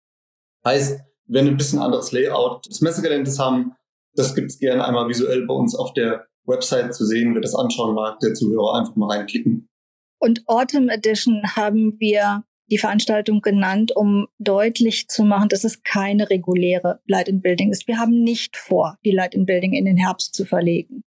Heißt, 0.67 1.01
wenn 1.29 1.45
wir 1.45 1.53
ein 1.53 1.57
bisschen 1.57 1.79
anderes 1.79 2.11
Layout 2.11 2.67
des 2.69 2.81
Messegeländes 2.81 3.39
haben, 3.39 3.77
das 4.17 4.35
gibt's 4.35 4.59
gerne 4.59 4.85
einmal 4.85 5.09
visuell 5.09 5.47
bei 5.47 5.55
uns 5.55 5.77
auf 5.77 5.93
der 5.93 6.27
Website 6.45 6.93
zu 6.93 7.07
sehen. 7.07 7.35
Wer 7.35 7.41
das 7.41 7.55
anschauen 7.55 7.95
mag, 7.95 8.19
der 8.19 8.35
Zuhörer 8.35 8.75
einfach 8.75 8.97
mal 8.97 9.15
reinklicken. 9.15 9.69
Und 10.19 10.43
Autumn 10.49 10.89
Edition 10.89 11.43
haben 11.55 12.01
wir 12.01 12.43
die 12.69 12.79
Veranstaltung 12.79 13.43
genannt, 13.43 13.95
um 13.95 14.27
deutlich 14.39 15.07
zu 15.07 15.23
machen, 15.23 15.49
dass 15.49 15.63
es 15.63 15.85
keine 15.85 16.31
reguläre 16.31 16.99
Light 17.07 17.29
in 17.29 17.43
Building 17.43 17.71
ist. 17.71 17.87
Wir 17.87 17.99
haben 17.99 18.25
nicht 18.25 18.57
vor, 18.57 18.99
die 19.05 19.13
Light 19.13 19.37
in 19.37 19.47
Building 19.47 19.73
in 19.73 19.85
den 19.85 19.97
Herbst 19.97 20.35
zu 20.35 20.45
verlegen, 20.45 21.03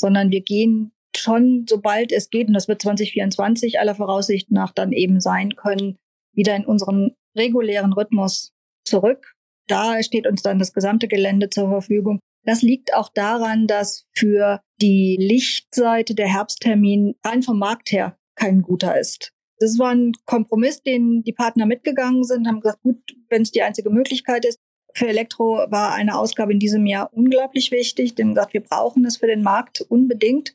sondern 0.00 0.30
wir 0.30 0.40
gehen 0.40 0.92
schon, 1.14 1.66
sobald 1.68 2.10
es 2.10 2.30
geht, 2.30 2.48
und 2.48 2.54
das 2.54 2.68
wird 2.68 2.80
2024 2.80 3.78
aller 3.78 3.94
Voraussicht 3.94 4.50
nach 4.50 4.72
dann 4.72 4.92
eben 4.92 5.20
sein 5.20 5.56
können, 5.56 5.98
wieder 6.32 6.56
in 6.56 6.64
unseren 6.64 7.14
regulären 7.36 7.92
Rhythmus 7.92 8.53
zurück. 8.84 9.34
da 9.66 10.02
steht 10.02 10.26
uns 10.26 10.42
dann 10.42 10.58
das 10.58 10.74
gesamte 10.74 11.08
Gelände 11.08 11.48
zur 11.48 11.68
Verfügung. 11.70 12.20
Das 12.44 12.60
liegt 12.60 12.94
auch 12.94 13.08
daran, 13.08 13.66
dass 13.66 14.04
für 14.12 14.60
die 14.80 15.16
Lichtseite 15.18 16.14
der 16.14 16.28
Herbsttermin 16.28 17.14
rein 17.24 17.42
vom 17.42 17.58
Markt 17.58 17.90
her 17.90 18.18
kein 18.34 18.60
guter 18.60 18.98
ist. 18.98 19.32
Das 19.58 19.78
war 19.78 19.90
ein 19.90 20.12
Kompromiss, 20.26 20.82
den 20.82 21.22
die 21.22 21.32
Partner 21.32 21.64
mitgegangen 21.64 22.24
sind, 22.24 22.46
haben 22.46 22.60
gesagt, 22.60 22.82
gut, 22.82 22.98
wenn 23.30 23.42
es 23.42 23.52
die 23.52 23.62
einzige 23.62 23.90
Möglichkeit 23.90 24.44
ist. 24.44 24.58
Für 24.92 25.08
Elektro 25.08 25.66
war 25.70 25.94
eine 25.94 26.18
Ausgabe 26.18 26.52
in 26.52 26.58
diesem 26.58 26.86
Jahr 26.86 27.12
unglaublich 27.12 27.70
wichtig. 27.70 28.14
Haben 28.18 28.34
gesagt, 28.34 28.52
wir 28.52 28.62
brauchen 28.62 29.04
es 29.04 29.16
für 29.16 29.26
den 29.26 29.42
Markt 29.42 29.80
unbedingt. 29.80 30.54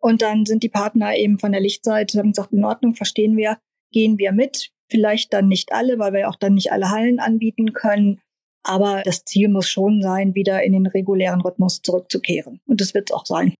Und 0.00 0.22
dann 0.22 0.46
sind 0.46 0.62
die 0.62 0.68
Partner 0.68 1.16
eben 1.16 1.38
von 1.38 1.52
der 1.52 1.60
Lichtseite, 1.60 2.18
haben 2.18 2.32
gesagt, 2.32 2.52
in 2.52 2.64
Ordnung, 2.64 2.94
verstehen 2.94 3.36
wir, 3.36 3.58
gehen 3.92 4.18
wir 4.18 4.32
mit. 4.32 4.70
Vielleicht 4.92 5.32
dann 5.32 5.48
nicht 5.48 5.72
alle, 5.72 5.98
weil 5.98 6.12
wir 6.12 6.28
auch 6.28 6.36
dann 6.36 6.54
nicht 6.54 6.70
alle 6.70 6.90
Hallen 6.90 7.18
anbieten 7.18 7.72
können. 7.72 8.20
Aber 8.62 9.02
das 9.04 9.24
Ziel 9.24 9.48
muss 9.48 9.68
schon 9.68 10.02
sein, 10.02 10.36
wieder 10.36 10.62
in 10.62 10.72
den 10.72 10.86
regulären 10.86 11.40
Rhythmus 11.40 11.82
zurückzukehren. 11.82 12.60
Und 12.68 12.80
das 12.80 12.94
wird 12.94 13.10
es 13.10 13.16
auch 13.16 13.26
sein 13.26 13.54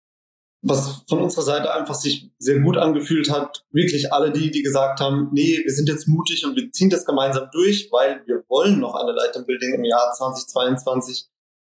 was 0.62 1.03
von 1.09 1.21
unserer 1.21 1.43
Seite 1.43 1.75
einfach 1.75 1.95
sich 1.95 2.31
sehr 2.39 2.61
gut 2.61 2.77
angefühlt 2.77 3.31
hat. 3.31 3.65
Wirklich 3.73 4.12
alle 4.12 4.31
die, 4.31 4.51
die 4.51 4.62
gesagt 4.62 5.01
haben, 5.01 5.29
nee, 5.33 5.59
wir 5.62 5.73
sind 5.73 5.89
jetzt 5.89 6.07
mutig 6.07 6.47
und 6.47 6.57
wir 6.57 6.71
ziehen 6.71 6.89
das 6.89 7.05
gemeinsam 7.05 7.49
durch, 7.53 7.89
weil 7.91 8.23
wir 8.27 8.45
wollen 8.49 8.79
noch 8.79 8.95
eine 8.95 9.12
Light 9.12 9.37
im 9.37 9.85
Jahr 9.85 10.12
2022. 10.12 11.27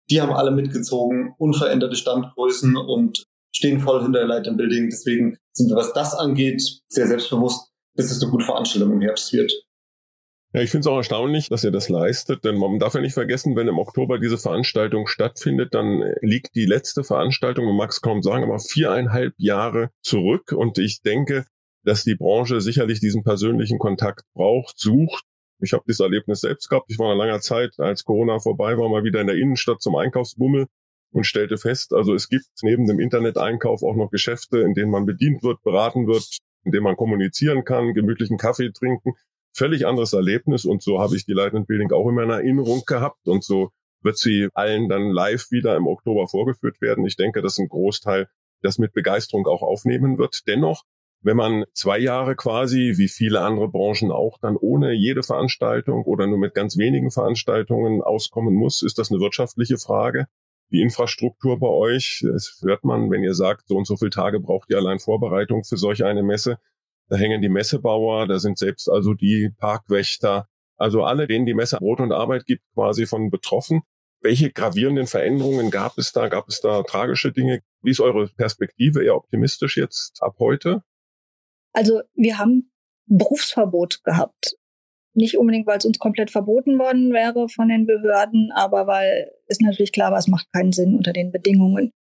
Die 0.09 0.21
haben 0.21 0.31
alle 0.31 0.51
mitgezogen, 0.51 1.35
unveränderte 1.37 1.95
Standgrößen 1.95 2.77
und 2.77 3.25
stehen 3.53 3.81
voll 3.81 4.01
hinter 4.01 4.19
der 4.19 4.27
Light. 4.27 4.47
Deswegen 4.47 5.37
sind 5.51 5.69
wir, 5.69 5.75
was 5.75 5.93
das 5.93 6.13
angeht, 6.13 6.61
sehr 6.87 7.07
selbstbewusst, 7.07 7.71
dass 7.95 8.11
es 8.11 8.21
eine 8.21 8.31
gute 8.31 8.45
Veranstaltung 8.45 8.93
im 8.93 9.01
Herbst 9.01 9.33
wird. 9.33 9.51
Ja, 10.53 10.61
ich 10.61 10.71
finde 10.71 10.81
es 10.81 10.87
auch 10.87 10.95
erstaunlich, 10.95 11.49
dass 11.49 11.65
ihr 11.65 11.71
das 11.71 11.89
leistet, 11.89 12.45
denn 12.45 12.57
man 12.57 12.79
darf 12.79 12.93
ja 12.93 13.01
nicht 13.01 13.13
vergessen, 13.13 13.57
wenn 13.57 13.67
im 13.67 13.77
Oktober 13.77 14.19
diese 14.19 14.37
Veranstaltung 14.37 15.05
stattfindet, 15.05 15.73
dann 15.73 16.13
liegt 16.21 16.55
die 16.55 16.65
letzte 16.65 17.03
Veranstaltung, 17.03 17.65
man 17.65 17.75
mag 17.75 17.89
es 17.89 17.99
kaum 17.99 18.21
sagen, 18.21 18.45
aber 18.45 18.59
viereinhalb 18.59 19.33
Jahre 19.37 19.89
zurück. 20.01 20.53
Und 20.53 20.77
ich 20.77 21.01
denke, 21.01 21.45
dass 21.83 22.05
die 22.05 22.15
Branche 22.15 22.61
sicherlich 22.61 23.01
diesen 23.01 23.23
persönlichen 23.23 23.79
Kontakt 23.79 24.23
braucht, 24.33 24.79
sucht. 24.79 25.25
Ich 25.59 25.73
habe 25.73 25.83
dieses 25.87 25.99
Erlebnis 25.99 26.39
selbst 26.39 26.69
gehabt. 26.69 26.89
Ich 26.89 26.99
war 26.99 27.11
eine 27.11 27.19
lange 27.19 27.39
Zeit, 27.41 27.73
als 27.77 28.05
Corona 28.05 28.39
vorbei 28.39 28.77
war, 28.77 28.87
mal 28.87 29.03
wieder 29.03 29.19
in 29.19 29.27
der 29.27 29.35
Innenstadt 29.35 29.81
zum 29.81 29.97
Einkaufsbummel 29.97 30.67
und 31.11 31.25
stellte 31.25 31.57
fest, 31.57 31.93
also 31.93 32.13
es 32.13 32.27
gibt 32.27 32.45
neben 32.61 32.87
dem 32.87 32.99
Internet-Einkauf 32.99 33.83
auch 33.83 33.95
noch 33.95 34.09
Geschäfte, 34.09 34.59
in 34.59 34.73
denen 34.73 34.91
man 34.91 35.05
bedient 35.05 35.43
wird, 35.43 35.61
beraten 35.63 36.07
wird, 36.07 36.39
in 36.65 36.71
denen 36.71 36.83
man 36.83 36.97
kommunizieren 36.97 37.63
kann, 37.63 37.93
gemütlichen 37.93 38.37
Kaffee 38.37 38.71
trinken 38.71 39.13
völlig 39.55 39.87
anderes 39.87 40.13
Erlebnis 40.13 40.65
und 40.65 40.83
so 40.83 40.99
habe 40.99 41.15
ich 41.15 41.25
die 41.25 41.33
Light 41.33 41.53
Building 41.67 41.91
auch 41.91 42.07
in 42.09 42.15
meiner 42.15 42.35
Erinnerung 42.35 42.83
gehabt 42.85 43.27
und 43.27 43.43
so 43.43 43.71
wird 44.01 44.17
sie 44.17 44.49
allen 44.53 44.89
dann 44.89 45.09
live 45.09 45.49
wieder 45.49 45.75
im 45.75 45.87
Oktober 45.87 46.27
vorgeführt 46.27 46.81
werden. 46.81 47.05
Ich 47.05 47.15
denke, 47.15 47.41
dass 47.41 47.57
ein 47.57 47.69
Großteil 47.69 48.27
das 48.61 48.77
mit 48.77 48.93
Begeisterung 48.93 49.47
auch 49.47 49.61
aufnehmen 49.61 50.17
wird. 50.17 50.41
Dennoch, 50.47 50.83
wenn 51.21 51.37
man 51.37 51.65
zwei 51.73 51.97
Jahre 51.97 52.35
quasi, 52.35 52.93
wie 52.97 53.07
viele 53.07 53.41
andere 53.41 53.69
Branchen 53.69 54.11
auch, 54.11 54.37
dann 54.39 54.57
ohne 54.57 54.93
jede 54.93 55.23
Veranstaltung 55.23 56.03
oder 56.03 56.27
nur 56.27 56.37
mit 56.37 56.53
ganz 56.53 56.77
wenigen 56.77 57.09
Veranstaltungen 57.09 58.01
auskommen 58.01 58.53
muss, 58.53 58.83
ist 58.83 58.99
das 58.99 59.09
eine 59.09 59.21
wirtschaftliche 59.21 59.77
Frage. 59.77 60.27
Die 60.71 60.81
Infrastruktur 60.81 61.59
bei 61.59 61.67
euch, 61.67 62.25
das 62.27 62.59
hört 62.61 62.83
man, 62.83 63.11
wenn 63.11 63.23
ihr 63.23 63.35
sagt, 63.35 63.67
so 63.67 63.75
und 63.77 63.85
so 63.85 63.97
viele 63.97 64.09
Tage 64.09 64.39
braucht 64.39 64.69
ihr 64.69 64.77
allein 64.77 64.99
Vorbereitung 64.99 65.63
für 65.63 65.77
solch 65.77 66.03
eine 66.03 66.23
Messe. 66.23 66.57
Da 67.07 67.17
hängen 67.17 67.41
die 67.41 67.49
Messebauer, 67.49 68.27
da 68.27 68.39
sind 68.39 68.57
selbst 68.57 68.89
also 68.89 69.13
die 69.13 69.51
Parkwächter, 69.57 70.47
also 70.77 71.03
alle, 71.03 71.27
denen 71.27 71.45
die 71.45 71.53
Messe 71.53 71.77
Brot 71.77 71.99
und 71.99 72.11
Arbeit 72.11 72.45
gibt, 72.45 72.63
quasi 72.73 73.05
von 73.05 73.29
betroffen. 73.29 73.83
Welche 74.21 74.51
gravierenden 74.51 75.05
Veränderungen 75.05 75.69
gab 75.69 75.99
es 75.99 76.11
da? 76.11 76.29
Gab 76.29 76.47
es 76.49 76.61
da 76.61 76.81
tragische 76.81 77.31
Dinge? 77.31 77.61
Wie 77.83 77.91
ist 77.91 77.99
eure 77.99 78.27
Perspektive 78.27 79.03
eher 79.03 79.15
optimistisch 79.15 79.77
jetzt 79.77 80.23
ab 80.23 80.37
heute? 80.39 80.81
Also 81.73 82.01
wir 82.15 82.39
haben 82.39 82.71
Berufsverbot 83.05 84.03
gehabt. 84.03 84.55
Nicht 85.15 85.37
unbedingt, 85.37 85.65
weil 85.65 85.77
es 85.77 85.85
uns 85.85 85.99
komplett 85.99 86.29
verboten 86.29 86.77
worden 86.77 87.13
wäre 87.13 87.49
von 87.49 87.69
den 87.69 87.85
Behörden, 87.85 88.51
aber 88.53 88.85
weil 88.85 89.31
es 89.47 89.59
natürlich 89.59 89.91
klar 89.91 90.11
war, 90.11 90.19
es 90.19 90.27
macht 90.27 90.51
keinen 90.51 90.71
Sinn 90.71 90.95
unter 90.95 91.13
den 91.13 91.31
Bedingungen. 91.31 91.91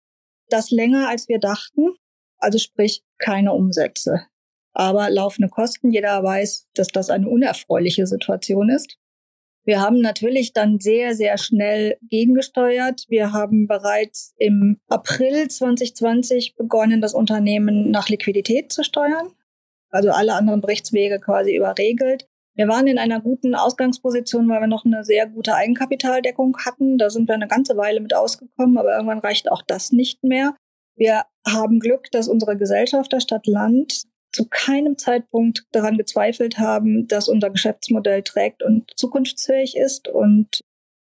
Das 0.49 0.69
länger 0.69 1.09
als 1.09 1.27
wir 1.27 1.39
dachten, 1.39 1.95
also 2.37 2.57
sprich 2.59 3.03
keine 3.17 3.53
Umsätze 3.53 4.27
aber 4.75 5.09
laufende 5.09 5.49
Kosten. 5.49 5.91
Jeder 5.91 6.21
weiß, 6.21 6.67
dass 6.75 6.89
das 6.89 7.09
eine 7.09 7.27
unerfreuliche 7.27 8.05
Situation 8.05 8.69
ist. 8.69 8.97
Wir 9.63 9.81
haben 9.81 9.99
natürlich 9.99 10.53
dann 10.53 10.79
sehr, 10.79 11.15
sehr 11.15 11.39
schnell 11.39 11.97
gegengesteuert. 12.01 13.05
Wir 13.07 13.31
haben 13.33 13.67
bereits 13.67 14.35
im 14.37 14.77
April 14.87 15.47
2020 15.47 16.55
begonnen, 16.55 17.01
das 17.01 17.15
Unternehmen 17.15 17.89
nach 17.89 18.09
Liquidität 18.09 18.71
zu 18.71 18.83
steuern. 18.83 19.31
Also 19.89 20.11
alle 20.11 20.33
anderen 20.33 20.61
Berichtswege 20.61 21.19
quasi 21.19 21.55
überregelt. 21.55 22.27
Wir 22.55 22.67
waren 22.69 22.87
in 22.87 22.97
einer 22.97 23.19
guten 23.19 23.53
Ausgangsposition, 23.53 24.47
weil 24.47 24.61
wir 24.61 24.67
noch 24.67 24.85
eine 24.85 25.03
sehr 25.03 25.27
gute 25.27 25.55
Eigenkapitaldeckung 25.55 26.57
hatten. 26.65 26.97
Da 26.97 27.09
sind 27.09 27.27
wir 27.27 27.35
eine 27.35 27.49
ganze 27.49 27.75
Weile 27.75 27.99
mit 27.99 28.15
ausgekommen, 28.15 28.77
aber 28.77 28.93
irgendwann 28.93 29.19
reicht 29.19 29.51
auch 29.51 29.61
das 29.61 29.91
nicht 29.91 30.23
mehr. 30.23 30.55
Wir 30.95 31.25
haben 31.45 31.79
Glück, 31.79 32.09
dass 32.11 32.29
unsere 32.29 32.57
Gesellschafter 32.57 33.19
Stadt 33.19 33.45
Land 33.45 34.05
zu 34.31 34.47
keinem 34.49 34.97
Zeitpunkt 34.97 35.65
daran 35.71 35.97
gezweifelt 35.97 36.57
haben, 36.57 37.07
dass 37.07 37.27
unser 37.27 37.49
Geschäftsmodell 37.49 38.23
trägt 38.23 38.63
und 38.63 38.91
zukunftsfähig 38.95 39.75
ist. 39.75 40.07
Und 40.07 40.61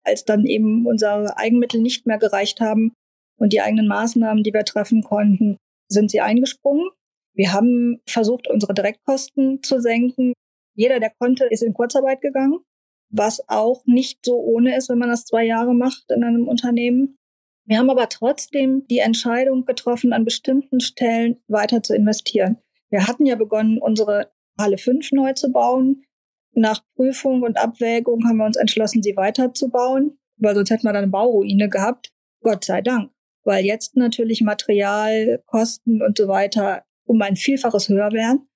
als 0.04 0.24
dann 0.24 0.46
eben 0.46 0.86
unsere 0.86 1.36
Eigenmittel 1.36 1.80
nicht 1.80 2.06
mehr 2.06 2.18
gereicht 2.18 2.60
haben 2.60 2.92
und 3.38 3.52
die 3.52 3.60
eigenen 3.60 3.86
Maßnahmen, 3.86 4.42
die 4.42 4.52
wir 4.52 4.64
treffen 4.64 5.02
konnten, 5.02 5.56
sind 5.88 6.10
sie 6.10 6.20
eingesprungen. 6.20 6.88
Wir 7.34 7.52
haben 7.52 8.00
versucht, 8.08 8.48
unsere 8.48 8.74
Direktkosten 8.74 9.62
zu 9.62 9.80
senken. 9.80 10.32
Jeder, 10.76 11.00
der 11.00 11.10
konnte, 11.18 11.46
ist 11.46 11.62
in 11.62 11.74
Kurzarbeit 11.74 12.20
gegangen, 12.20 12.60
was 13.08 13.42
auch 13.48 13.82
nicht 13.86 14.20
so 14.24 14.36
ohne 14.38 14.76
ist, 14.76 14.88
wenn 14.88 14.98
man 14.98 15.08
das 15.08 15.24
zwei 15.24 15.44
Jahre 15.44 15.74
macht 15.74 16.04
in 16.10 16.22
einem 16.22 16.46
Unternehmen. 16.46 17.18
Wir 17.64 17.78
haben 17.78 17.90
aber 17.90 18.08
trotzdem 18.08 18.86
die 18.88 18.98
Entscheidung 18.98 19.64
getroffen, 19.64 20.12
an 20.12 20.24
bestimmten 20.24 20.80
Stellen 20.80 21.42
weiter 21.48 21.82
zu 21.82 21.94
investieren. 21.94 22.58
Wir 22.90 23.08
hatten 23.08 23.26
ja 23.26 23.34
begonnen, 23.34 23.78
unsere 23.78 24.30
Halle 24.58 24.78
5 24.78 25.12
neu 25.12 25.32
zu 25.32 25.50
bauen. 25.50 26.04
Nach 26.52 26.82
Prüfung 26.94 27.42
und 27.42 27.58
Abwägung 27.58 28.24
haben 28.26 28.38
wir 28.38 28.46
uns 28.46 28.56
entschlossen, 28.56 29.02
sie 29.02 29.16
weiterzubauen, 29.16 30.18
weil 30.36 30.54
sonst 30.54 30.70
hätten 30.70 30.84
wir 30.84 30.92
dann 30.92 31.04
eine 31.04 31.10
Bauruine 31.10 31.68
gehabt. 31.68 32.12
Gott 32.42 32.64
sei 32.64 32.82
Dank. 32.82 33.10
Weil 33.44 33.64
jetzt 33.64 33.96
natürlich 33.96 34.42
Materialkosten 34.42 36.02
und 36.02 36.18
so 36.18 36.28
weiter 36.28 36.84
um 37.04 37.20
ein 37.22 37.36
Vielfaches 37.36 37.88
höher 37.88 38.12
wären. 38.12 38.48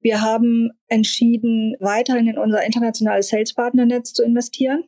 Wir 0.00 0.22
haben 0.22 0.70
entschieden, 0.88 1.76
weiterhin 1.78 2.26
in 2.26 2.38
unser 2.38 2.64
internationales 2.64 3.28
Sales-Partner-Netz 3.28 4.14
zu 4.14 4.24
investieren, 4.24 4.84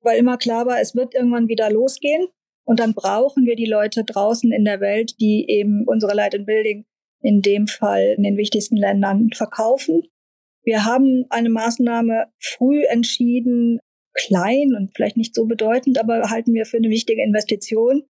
weil 0.00 0.18
immer 0.18 0.36
klar 0.36 0.66
war, 0.66 0.80
es 0.80 0.94
wird 0.94 1.14
irgendwann 1.14 1.48
wieder 1.48 1.70
losgehen. 1.70 2.28
Und 2.64 2.78
dann 2.78 2.94
brauchen 2.94 3.44
wir 3.44 3.56
die 3.56 3.66
Leute 3.66 4.04
draußen 4.04 4.52
in 4.52 4.64
der 4.64 4.80
Welt, 4.80 5.20
die 5.20 5.46
eben 5.48 5.84
unsere 5.86 6.14
Light 6.14 6.34
and 6.34 6.46
Building 6.46 6.84
in 7.20 7.42
dem 7.42 7.66
Fall 7.66 8.14
in 8.16 8.22
den 8.22 8.36
wichtigsten 8.36 8.76
Ländern 8.76 9.30
verkaufen. 9.34 10.02
Wir 10.64 10.84
haben 10.84 11.24
eine 11.30 11.50
Maßnahme 11.50 12.26
früh 12.38 12.84
entschieden, 12.84 13.80
klein 14.14 14.74
und 14.76 14.92
vielleicht 14.94 15.16
nicht 15.16 15.34
so 15.34 15.46
bedeutend, 15.46 15.98
aber 15.98 16.30
halten 16.30 16.54
wir 16.54 16.66
für 16.66 16.76
eine 16.76 16.90
wichtige 16.90 17.22
Investition, 17.22 18.04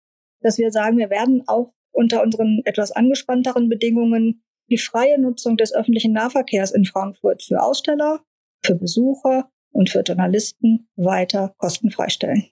dass 0.41 0.57
wir 0.57 0.71
sagen, 0.71 0.97
wir 0.97 1.09
werden 1.09 1.43
auch 1.47 1.73
unter 1.91 2.23
unseren 2.23 2.61
etwas 2.65 2.91
angespannteren 2.91 3.69
Bedingungen 3.69 4.43
die 4.69 4.77
freie 4.77 5.19
Nutzung 5.19 5.57
des 5.57 5.73
öffentlichen 5.73 6.13
Nahverkehrs 6.13 6.71
in 6.71 6.85
Frankfurt 6.85 7.43
für 7.43 7.61
Aussteller, 7.61 8.21
für 8.63 8.75
Besucher 8.75 9.49
und 9.71 9.89
für 9.89 10.01
Journalisten 10.01 10.87
weiter 10.95 11.53
kostenfrei 11.57 12.09
stellen. 12.09 12.45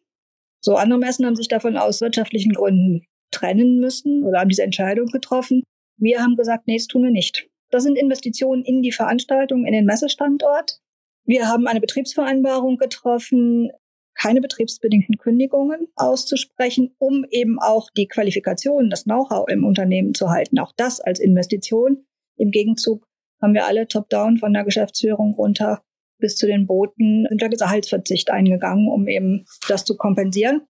So 0.60 0.76
andere 0.76 1.00
Messen 1.00 1.26
haben 1.26 1.36
sich 1.36 1.48
davon 1.48 1.78
aus 1.78 2.02
wirtschaftlichen 2.02 2.54
Gründen 2.54 3.06
trennen 3.32 3.80
müssen 3.80 4.24
oder 4.24 4.40
haben 4.40 4.50
diese 4.50 4.64
Entscheidung 4.64 5.08
getroffen. 5.08 5.64
Wir 5.98 6.22
haben 6.22 6.36
gesagt, 6.36 6.68
nee, 6.68 6.78
das 6.78 6.88
tun 6.88 7.04
wir 7.04 7.12
nicht. 7.12 7.48
Das 7.70 7.84
sind 7.84 7.98
Investitionen 7.98 8.64
in 8.64 8.82
die 8.82 8.92
Veranstaltung, 8.92 9.66
in 9.66 9.74
den 9.74 9.86
Messestandort. 9.86 10.80
Wir 11.26 11.48
haben 11.48 11.68
eine 11.68 11.82
Betriebsvereinbarung 11.82 12.78
getroffen, 12.78 13.70
keine 14.18 14.42
betriebsbedingten 14.42 15.18
Kündigungen 15.18 15.88
auszusprechen, 15.96 16.96
um 16.98 17.26
eben 17.30 17.60
auch 17.60 17.90
die 17.92 18.08
Qualifikation, 18.08 18.90
das 18.90 19.04
Know-how 19.04 19.48
im 19.50 19.64
Unternehmen 19.64 20.14
zu 20.14 20.30
halten. 20.30 20.60
Auch 20.60 20.74
das 20.76 21.00
als 21.00 21.20
Investition. 21.20 22.07
Im 22.38 22.52
Gegenzug 22.52 23.08
haben 23.42 23.54
wir 23.54 23.66
alle 23.66 23.88
top-down 23.88 24.38
von 24.38 24.54
der 24.54 24.64
Geschäftsführung 24.64 25.34
runter 25.36 25.84
bis 26.20 26.36
zu 26.36 26.48
den 26.48 26.66
Booten 26.66 27.28
sind 27.30 27.42
wir 27.42 27.50
Gehaltsverzicht 27.50 28.32
eingegangen, 28.32 28.88
um 28.90 29.08
eben 29.08 29.46
das 29.68 29.86
zu 29.86 29.96
kompensieren. 29.96 30.68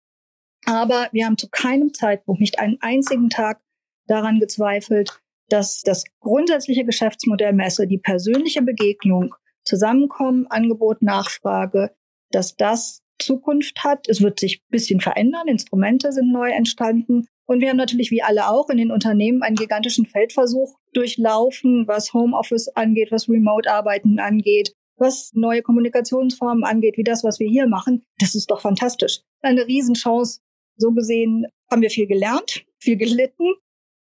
Aber 0.65 1.10
wir 1.12 1.25
haben 1.25 1.38
zu 1.38 1.50
keinem 1.50 1.93
Zeitpunkt, 1.93 2.39
nicht 2.39 2.60
einen 2.60 2.77
einzigen 2.79 3.29
Tag 3.29 3.62
daran 4.08 4.39
gezweifelt, 4.39 5.20
dass 5.50 5.82
das 5.82 6.05
grundsätzliche 6.20 6.86
Geschäftsmodell 6.86 7.53
Messe, 7.53 7.88
die 7.88 7.98
persönliche 7.98 8.62
Begegnung, 8.62 9.36
Zusammenkommen, 9.65 10.48
Angebot, 10.48 11.01
Nachfrage, 11.01 11.93
dass 12.32 12.55
das 12.55 13.02
Zukunft 13.25 13.83
hat. 13.83 14.07
Es 14.07 14.21
wird 14.21 14.39
sich 14.39 14.59
ein 14.59 14.71
bisschen 14.71 14.99
verändern. 14.99 15.47
Instrumente 15.47 16.11
sind 16.11 16.31
neu 16.31 16.49
entstanden. 16.49 17.27
Und 17.45 17.59
wir 17.59 17.69
haben 17.69 17.77
natürlich 17.77 18.11
wie 18.11 18.21
alle 18.21 18.49
auch 18.49 18.69
in 18.69 18.77
den 18.77 18.91
Unternehmen 18.91 19.43
einen 19.43 19.55
gigantischen 19.55 20.05
Feldversuch 20.05 20.77
durchlaufen, 20.93 21.87
was 21.87 22.13
Homeoffice 22.13 22.69
angeht, 22.69 23.11
was 23.11 23.27
Remote-Arbeiten 23.27 24.19
angeht, 24.19 24.73
was 24.97 25.31
neue 25.33 25.61
Kommunikationsformen 25.61 26.63
angeht, 26.63 26.97
wie 26.97 27.03
das, 27.03 27.23
was 27.23 27.39
wir 27.39 27.49
hier 27.49 27.67
machen. 27.67 28.03
Das 28.19 28.35
ist 28.35 28.49
doch 28.49 28.61
fantastisch. 28.61 29.21
Eine 29.41 29.67
Riesenchance. 29.67 30.39
So 30.77 30.91
gesehen 30.91 31.45
haben 31.69 31.81
wir 31.81 31.89
viel 31.89 32.07
gelernt, 32.07 32.65
viel 32.79 32.97
gelitten. 32.97 33.53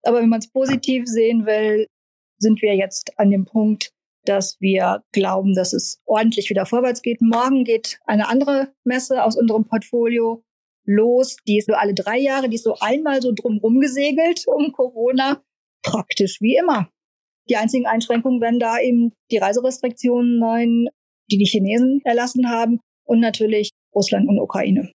Aber 0.04 0.20
wenn 0.20 0.28
man 0.28 0.38
es 0.38 0.50
positiv 0.50 1.06
sehen 1.06 1.46
will, 1.46 1.86
sind 2.38 2.62
wir 2.62 2.74
jetzt 2.74 3.18
an 3.18 3.30
dem 3.30 3.44
Punkt, 3.44 3.92
dass 4.24 4.56
wir 4.60 5.02
glauben, 5.12 5.54
dass 5.54 5.72
es 5.72 6.00
ordentlich 6.04 6.50
wieder 6.50 6.66
vorwärts 6.66 7.02
geht. 7.02 7.20
Morgen 7.20 7.64
geht 7.64 7.98
eine 8.06 8.28
andere 8.28 8.72
Messe 8.84 9.24
aus 9.24 9.36
unserem 9.36 9.64
Portfolio 9.64 10.44
los. 10.84 11.36
Die 11.46 11.58
ist 11.58 11.66
so 11.66 11.74
alle 11.74 11.94
drei 11.94 12.18
Jahre, 12.18 12.48
die 12.48 12.56
ist 12.56 12.64
so 12.64 12.76
einmal 12.80 13.20
so 13.22 13.32
drumrum 13.32 13.80
gesegelt 13.80 14.44
um 14.46 14.72
Corona. 14.72 15.42
Praktisch 15.82 16.40
wie 16.40 16.56
immer. 16.56 16.88
Die 17.48 17.56
einzigen 17.56 17.86
Einschränkungen 17.86 18.40
werden 18.40 18.60
da 18.60 18.78
eben 18.78 19.12
die 19.30 19.38
Reiserestriktionen 19.38 20.40
sein, 20.40 20.86
die 21.30 21.38
die 21.38 21.44
Chinesen 21.44 22.00
erlassen 22.04 22.48
haben 22.48 22.78
und 23.04 23.18
natürlich 23.18 23.72
Russland 23.94 24.28
und 24.28 24.38
Ukraine. 24.38 24.92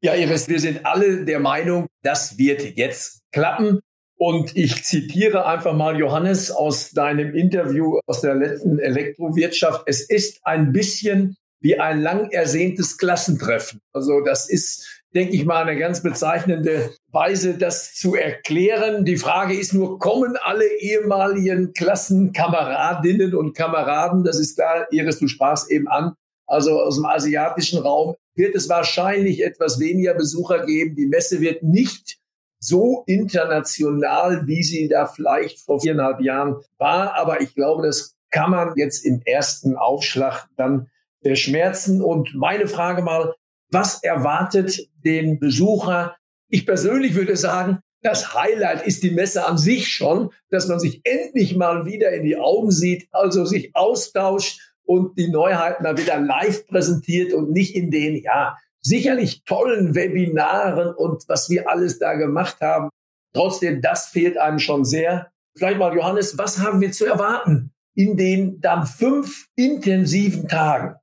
Ja, 0.00 0.14
Iris, 0.14 0.48
wir 0.48 0.60
sind 0.60 0.84
alle 0.84 1.24
der 1.24 1.40
Meinung, 1.40 1.86
das 2.02 2.38
wird 2.38 2.76
jetzt 2.76 3.22
klappen. 3.32 3.80
Und 4.24 4.56
ich 4.56 4.84
zitiere 4.84 5.46
einfach 5.46 5.74
mal 5.74 5.98
Johannes 5.98 6.52
aus 6.52 6.92
deinem 6.92 7.34
Interview 7.34 7.98
aus 8.06 8.20
der 8.20 8.36
letzten 8.36 8.78
Elektrowirtschaft. 8.78 9.82
Es 9.86 10.08
ist 10.08 10.38
ein 10.44 10.72
bisschen 10.72 11.34
wie 11.60 11.80
ein 11.80 12.00
lang 12.00 12.30
ersehntes 12.30 12.98
Klassentreffen. 12.98 13.80
Also 13.92 14.20
das 14.20 14.48
ist 14.48 15.02
denke 15.12 15.34
ich 15.34 15.44
mal, 15.44 15.62
eine 15.62 15.76
ganz 15.76 16.04
bezeichnende 16.04 16.94
Weise, 17.10 17.58
das 17.58 17.94
zu 17.96 18.14
erklären. 18.14 19.04
Die 19.04 19.16
Frage 19.16 19.58
ist 19.58 19.74
nur, 19.74 19.98
kommen 19.98 20.36
alle 20.40 20.66
ehemaligen 20.78 21.72
Klassenkameradinnen 21.72 23.34
und 23.34 23.54
Kameraden, 23.54 24.22
das 24.22 24.38
ist 24.38 24.54
klar, 24.54 24.86
Iris, 24.92 25.18
du 25.18 25.26
sprachst 25.26 25.68
eben 25.68 25.88
an, 25.88 26.14
also 26.46 26.80
aus 26.80 26.94
dem 26.94 27.06
asiatischen 27.06 27.80
Raum, 27.80 28.14
wird 28.36 28.54
es 28.54 28.68
wahrscheinlich 28.68 29.42
etwas 29.42 29.80
weniger 29.80 30.14
Besucher 30.14 30.64
geben. 30.64 30.94
Die 30.94 31.06
Messe 31.06 31.40
wird 31.40 31.64
nicht 31.64 32.21
so 32.62 33.02
international, 33.06 34.46
wie 34.46 34.62
sie 34.62 34.88
da 34.88 35.06
vielleicht 35.06 35.60
vor 35.60 35.80
viereinhalb 35.80 36.20
Jahren 36.20 36.56
war. 36.78 37.14
Aber 37.14 37.40
ich 37.40 37.54
glaube, 37.54 37.86
das 37.86 38.14
kann 38.30 38.50
man 38.52 38.72
jetzt 38.76 39.04
im 39.04 39.20
ersten 39.24 39.76
Aufschlag 39.76 40.46
dann 40.56 40.88
verschmerzen. 41.22 42.00
Und 42.00 42.34
meine 42.34 42.68
Frage 42.68 43.02
mal, 43.02 43.34
was 43.70 44.02
erwartet 44.02 44.88
den 45.04 45.40
Besucher? 45.40 46.16
Ich 46.48 46.64
persönlich 46.64 47.14
würde 47.14 47.36
sagen, 47.36 47.80
das 48.02 48.34
Highlight 48.34 48.86
ist 48.86 49.02
die 49.02 49.10
Messe 49.10 49.46
an 49.46 49.58
sich 49.58 49.88
schon, 49.88 50.30
dass 50.50 50.68
man 50.68 50.78
sich 50.78 51.00
endlich 51.04 51.56
mal 51.56 51.84
wieder 51.84 52.10
in 52.12 52.24
die 52.24 52.36
Augen 52.36 52.70
sieht, 52.70 53.08
also 53.12 53.44
sich 53.44 53.74
austauscht 53.74 54.60
und 54.84 55.18
die 55.18 55.28
Neuheiten 55.28 55.84
da 55.84 55.96
wieder 55.96 56.20
live 56.20 56.66
präsentiert 56.66 57.32
und 57.32 57.50
nicht 57.50 57.74
in 57.74 57.90
den, 57.90 58.16
ja, 58.22 58.56
sicherlich 58.82 59.44
tollen 59.44 59.94
Webinaren 59.94 60.94
und 60.94 61.28
was 61.28 61.48
wir 61.48 61.68
alles 61.68 61.98
da 61.98 62.14
gemacht 62.14 62.60
haben. 62.60 62.90
Trotzdem, 63.32 63.80
das 63.80 64.08
fehlt 64.08 64.36
einem 64.36 64.58
schon 64.58 64.84
sehr. 64.84 65.30
Vielleicht 65.56 65.78
mal, 65.78 65.94
Johannes, 65.94 66.36
was 66.36 66.58
haben 66.58 66.80
wir 66.80 66.92
zu 66.92 67.06
erwarten 67.06 67.72
in 67.94 68.16
den 68.16 68.60
dann 68.60 68.86
fünf 68.86 69.48
intensiven 69.56 70.48
Tagen? 70.48 70.96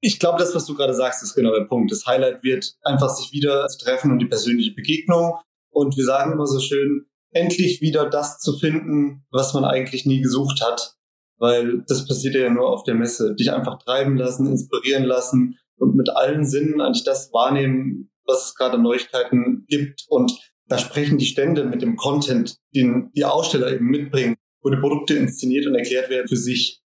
Ich 0.00 0.18
glaube, 0.18 0.38
das, 0.38 0.54
was 0.54 0.66
du 0.66 0.74
gerade 0.74 0.94
sagst, 0.94 1.22
ist 1.22 1.34
genau 1.34 1.54
der 1.54 1.64
Punkt. 1.64 1.90
Das 1.90 2.04
Highlight 2.06 2.42
wird 2.42 2.74
einfach 2.82 3.08
sich 3.08 3.32
wieder 3.32 3.66
zu 3.68 3.78
treffen 3.78 4.10
und 4.10 4.18
die 4.18 4.26
persönliche 4.26 4.74
Begegnung. 4.74 5.38
Und 5.70 5.96
wir 5.96 6.04
sagen 6.04 6.32
immer 6.32 6.46
so 6.46 6.60
schön, 6.60 7.06
endlich 7.30 7.80
wieder 7.80 8.08
das 8.08 8.38
zu 8.38 8.58
finden, 8.58 9.24
was 9.30 9.54
man 9.54 9.64
eigentlich 9.64 10.04
nie 10.04 10.20
gesucht 10.20 10.62
hat. 10.62 10.94
Weil 11.38 11.84
das 11.88 12.06
passiert 12.06 12.34
ja 12.34 12.50
nur 12.50 12.70
auf 12.70 12.84
der 12.84 12.94
Messe. 12.94 13.34
Dich 13.34 13.50
einfach 13.50 13.78
treiben 13.78 14.16
lassen, 14.16 14.46
inspirieren 14.46 15.04
lassen 15.04 15.58
und 15.78 15.96
mit 15.96 16.10
allen 16.10 16.44
Sinnen 16.44 16.80
eigentlich 16.80 17.04
das 17.04 17.32
wahrnehmen, 17.32 18.10
was 18.26 18.48
es 18.48 18.54
gerade 18.54 18.78
Neuigkeiten 18.78 19.64
gibt. 19.68 20.04
Und 20.08 20.32
da 20.66 20.78
sprechen 20.78 21.18
die 21.18 21.26
Stände 21.26 21.64
mit 21.64 21.82
dem 21.82 21.96
Content, 21.96 22.56
den 22.74 23.10
die 23.14 23.24
Aussteller 23.24 23.72
eben 23.72 23.86
mitbringen, 23.86 24.36
wo 24.62 24.70
die 24.70 24.80
Produkte 24.80 25.14
inszeniert 25.14 25.66
und 25.66 25.74
erklärt 25.74 26.10
werden 26.10 26.28
für 26.28 26.36
sich. 26.36 26.82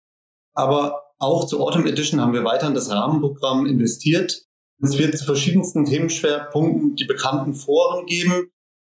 Aber 0.54 1.02
auch 1.18 1.46
zur 1.46 1.60
Autumn 1.60 1.86
Edition 1.86 2.20
haben 2.20 2.32
wir 2.32 2.44
weiter 2.44 2.66
in 2.66 2.74
das 2.74 2.90
Rahmenprogramm 2.90 3.66
investiert. 3.66 4.42
Es 4.82 4.98
wird 4.98 5.16
zu 5.16 5.24
verschiedensten 5.24 5.84
Themenschwerpunkten 5.84 6.96
die 6.96 7.06
bekannten 7.06 7.54
Foren 7.54 8.06
geben. 8.06 8.50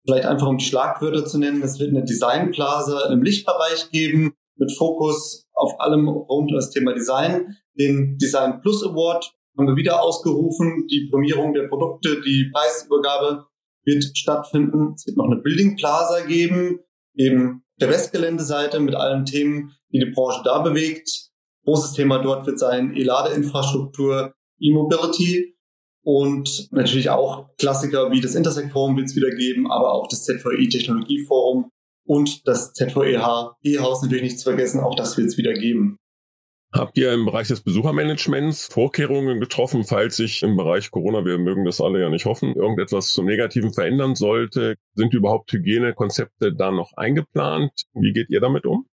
Vielleicht 0.05 0.27
einfach 0.27 0.47
um 0.47 0.59
die 0.59 0.65
Schlagwörter 0.65 1.25
zu 1.25 1.39
nennen. 1.39 1.63
Es 1.63 1.79
wird 1.79 1.91
eine 1.91 2.05
Designplaza 2.05 3.11
im 3.11 3.23
Lichtbereich 3.23 3.91
geben 3.91 4.35
mit 4.57 4.73
Fokus 4.77 5.47
auf 5.55 5.81
allem 5.81 6.09
rund 6.09 6.51
um 6.51 6.55
das 6.55 6.71
Thema 6.71 6.95
Design. 6.95 7.57
Den 7.79 8.19
Design 8.19 8.61
Plus 8.61 8.85
Award 8.85 9.33
haben 9.61 9.69
wir 9.69 9.77
wieder 9.77 10.03
ausgerufen. 10.03 10.87
Die 10.91 11.09
Prämierung 11.11 11.53
der 11.53 11.69
Produkte, 11.69 12.23
die 12.23 12.51
Preisübergabe 12.51 13.45
wird 13.85 14.05
stattfinden. 14.17 14.95
Es 14.95 15.07
wird 15.07 15.19
noch 15.19 15.27
eine 15.27 15.37
Building 15.37 15.77
Plaza 15.77 16.21
geben, 16.25 16.81
eben 17.15 17.63
der 17.79 17.91
Westgeländeseite 17.91 18.81
mit 18.81 18.95
allen 18.95 19.27
Themen, 19.27 19.73
die 19.93 19.99
die 19.99 20.13
Branche 20.15 20.41
da 20.45 20.61
bewegt. 20.61 21.11
Großes 21.65 21.93
Thema 21.93 22.19
dort 22.19 22.47
wird 22.47 22.59
sein 22.59 22.97
E-Ladeinfrastruktur, 22.97 24.33
E-Mobility 24.59 25.57
und 26.03 26.69
natürlich 26.71 27.11
auch 27.11 27.55
Klassiker 27.59 28.11
wie 28.11 28.23
das 28.23 28.35
Intersect 28.35 28.73
Forum 28.73 28.97
wird 28.97 29.09
es 29.09 29.17
wieder 29.17 29.31
geben, 29.31 29.71
aber 29.71 29.93
auch 29.93 30.09
das 30.09 30.25
ZVE 30.25 30.69
Technologieforum 30.71 31.71
und 32.07 32.47
das 32.49 32.73
ZVEH 32.73 33.57
E-Haus 33.63 34.03
natürlich 34.03 34.23
nicht 34.23 34.39
zu 34.39 34.45
vergessen, 34.45 34.81
auch 34.81 34.97
das 34.97 35.19
wird 35.19 35.29
es 35.29 35.37
wieder 35.37 35.53
geben. 35.53 35.99
Habt 36.73 36.97
ihr 36.99 37.13
im 37.13 37.25
Bereich 37.25 37.49
des 37.49 37.63
Besuchermanagements 37.63 38.67
Vorkehrungen 38.67 39.41
getroffen, 39.41 39.83
falls 39.83 40.17
sich 40.17 40.43
im 40.43 40.57
Bereich 40.57 40.93
Corona, 40.93 41.25
wir 41.25 41.37
mögen 41.37 41.65
das 41.65 41.81
alle 41.81 42.01
ja 42.01 42.09
nicht 42.09 42.27
hoffen, 42.27 42.55
irgendetwas 42.55 43.09
zum 43.09 43.27
Negativen 43.27 43.73
verändern 43.73 44.15
sollte? 44.15 44.77
Sind 44.95 45.13
überhaupt 45.13 45.53
Hygienekonzepte 45.53 46.55
da 46.55 46.71
noch 46.71 46.93
eingeplant? 46.97 47.73
Wie 47.95 48.13
geht 48.13 48.31
ihr 48.31 48.41
damit 48.41 48.67
um? 48.67 48.87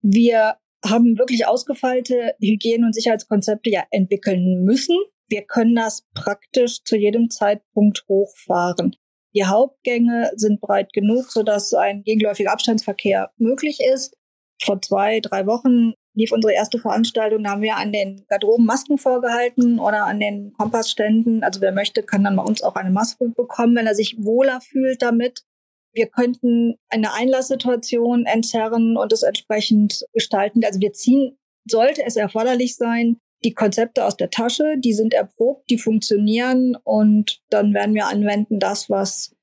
Wir 0.00 0.56
haben 0.82 1.18
wirklich 1.18 1.46
ausgefeilte 1.46 2.32
Hygiene- 2.40 2.86
und 2.86 2.94
Sicherheitskonzepte 2.94 3.68
ja 3.68 3.84
entwickeln 3.90 4.64
müssen. 4.64 4.96
Wir 5.28 5.42
können 5.42 5.76
das 5.76 6.06
praktisch 6.14 6.82
zu 6.84 6.96
jedem 6.96 7.28
Zeitpunkt 7.28 8.02
hochfahren. 8.08 8.96
Die 9.34 9.44
Hauptgänge 9.44 10.30
sind 10.36 10.60
breit 10.60 10.92
genug, 10.94 11.30
sodass 11.30 11.74
ein 11.74 12.02
gegenläufiger 12.02 12.50
Abstandsverkehr 12.50 13.30
möglich 13.36 13.78
ist. 13.94 14.16
Vor 14.62 14.80
zwei, 14.80 15.20
drei 15.20 15.46
Wochen 15.46 15.92
lief 16.14 16.32
unsere 16.32 16.52
erste 16.52 16.78
Veranstaltung, 16.78 17.44
da 17.44 17.50
haben 17.50 17.62
wir 17.62 17.76
an 17.76 17.92
den 17.92 18.24
Garderoben 18.28 18.66
Masken 18.66 18.98
vorgehalten 18.98 19.78
oder 19.78 20.06
an 20.06 20.20
den 20.20 20.52
Kompassständen. 20.52 21.42
Also 21.44 21.60
wer 21.60 21.72
möchte, 21.72 22.02
kann 22.02 22.24
dann 22.24 22.36
bei 22.36 22.42
uns 22.42 22.62
auch 22.62 22.74
eine 22.74 22.90
Maske 22.90 23.28
bekommen, 23.28 23.76
wenn 23.76 23.86
er 23.86 23.94
sich 23.94 24.16
wohler 24.18 24.60
fühlt 24.60 25.02
damit. 25.02 25.44
Wir 25.92 26.06
könnten 26.06 26.76
eine 26.88 27.12
Einlasssituation 27.12 28.26
entzerren 28.26 28.96
und 28.96 29.12
es 29.12 29.22
entsprechend 29.22 30.04
gestalten. 30.12 30.64
Also 30.64 30.80
wir 30.80 30.92
ziehen, 30.92 31.36
sollte 31.68 32.04
es 32.04 32.16
erforderlich 32.16 32.76
sein, 32.76 33.18
die 33.44 33.54
Konzepte 33.54 34.04
aus 34.04 34.16
der 34.16 34.30
Tasche, 34.30 34.76
die 34.78 34.92
sind 34.92 35.14
erprobt, 35.14 35.70
die 35.70 35.78
funktionieren 35.78 36.76
und 36.84 37.40
dann 37.48 37.72
werden 37.72 37.94
wir 37.94 38.06
anwenden 38.06 38.58
das, 38.58 38.90
was 38.90 39.34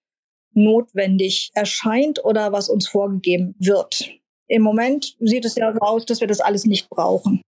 notwendig 0.54 1.52
erscheint 1.54 2.24
oder 2.24 2.52
was 2.52 2.70
uns 2.70 2.88
vorgegeben 2.88 3.56
wird. 3.60 4.12
Im 4.48 4.62
Moment 4.62 5.16
sieht 5.20 5.46
es 5.46 5.56
ja 5.56 5.74
so 5.74 5.80
aus, 5.80 6.06
dass 6.06 6.22
wir 6.22 6.28
das 6.28 6.40
alles 6.40 6.66
nicht 6.66 6.90
brauchen. 6.90 7.42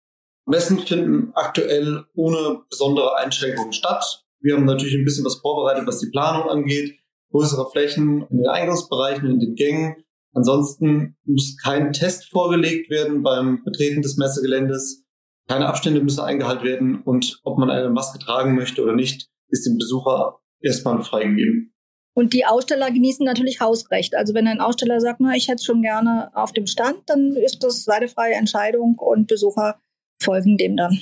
Messen 0.46 0.78
finden 0.78 1.32
aktuell 1.34 2.04
ohne 2.14 2.62
besondere 2.68 3.16
Einschränkungen 3.16 3.72
statt. 3.72 4.24
Wir 4.40 4.56
haben 4.56 4.64
natürlich 4.64 4.94
ein 4.94 5.04
bisschen 5.04 5.24
was 5.24 5.36
vorbereitet, 5.36 5.86
was 5.86 6.00
die 6.00 6.10
Planung 6.10 6.48
angeht 6.48 7.00
größere 7.30 7.70
Flächen 7.70 8.26
in 8.30 8.38
den 8.38 8.48
Eingangsbereichen, 8.48 9.28
in 9.28 9.40
den 9.40 9.54
Gängen. 9.54 9.96
Ansonsten 10.32 11.16
muss 11.24 11.56
kein 11.62 11.92
Test 11.92 12.30
vorgelegt 12.30 12.90
werden 12.90 13.22
beim 13.22 13.64
Betreten 13.64 14.02
des 14.02 14.16
Messegeländes. 14.16 15.04
Keine 15.48 15.66
Abstände 15.66 16.00
müssen 16.00 16.20
eingehalten 16.20 16.64
werden 16.64 17.02
und 17.02 17.40
ob 17.42 17.58
man 17.58 17.70
eine 17.70 17.90
Maske 17.90 18.18
tragen 18.18 18.54
möchte 18.54 18.82
oder 18.82 18.94
nicht, 18.94 19.28
ist 19.48 19.66
dem 19.66 19.78
Besucher 19.78 20.38
erstmal 20.60 21.02
freigegeben. 21.02 21.74
Und 22.14 22.32
die 22.32 22.44
Aussteller 22.44 22.90
genießen 22.90 23.24
natürlich 23.24 23.60
Hausrecht. 23.60 24.14
Also 24.14 24.34
wenn 24.34 24.48
ein 24.48 24.60
Aussteller 24.60 25.00
sagt, 25.00 25.20
na, 25.20 25.34
ich 25.34 25.48
hätte 25.48 25.56
es 25.56 25.64
schon 25.64 25.82
gerne 25.82 26.30
auf 26.34 26.52
dem 26.52 26.66
Stand, 26.66 26.98
dann 27.06 27.34
ist 27.34 27.62
das 27.62 27.84
seine 27.84 28.08
freie 28.08 28.34
Entscheidung 28.34 28.96
und 28.98 29.28
Besucher 29.28 29.78
folgen 30.22 30.56
dem 30.56 30.76
dann. 30.76 31.00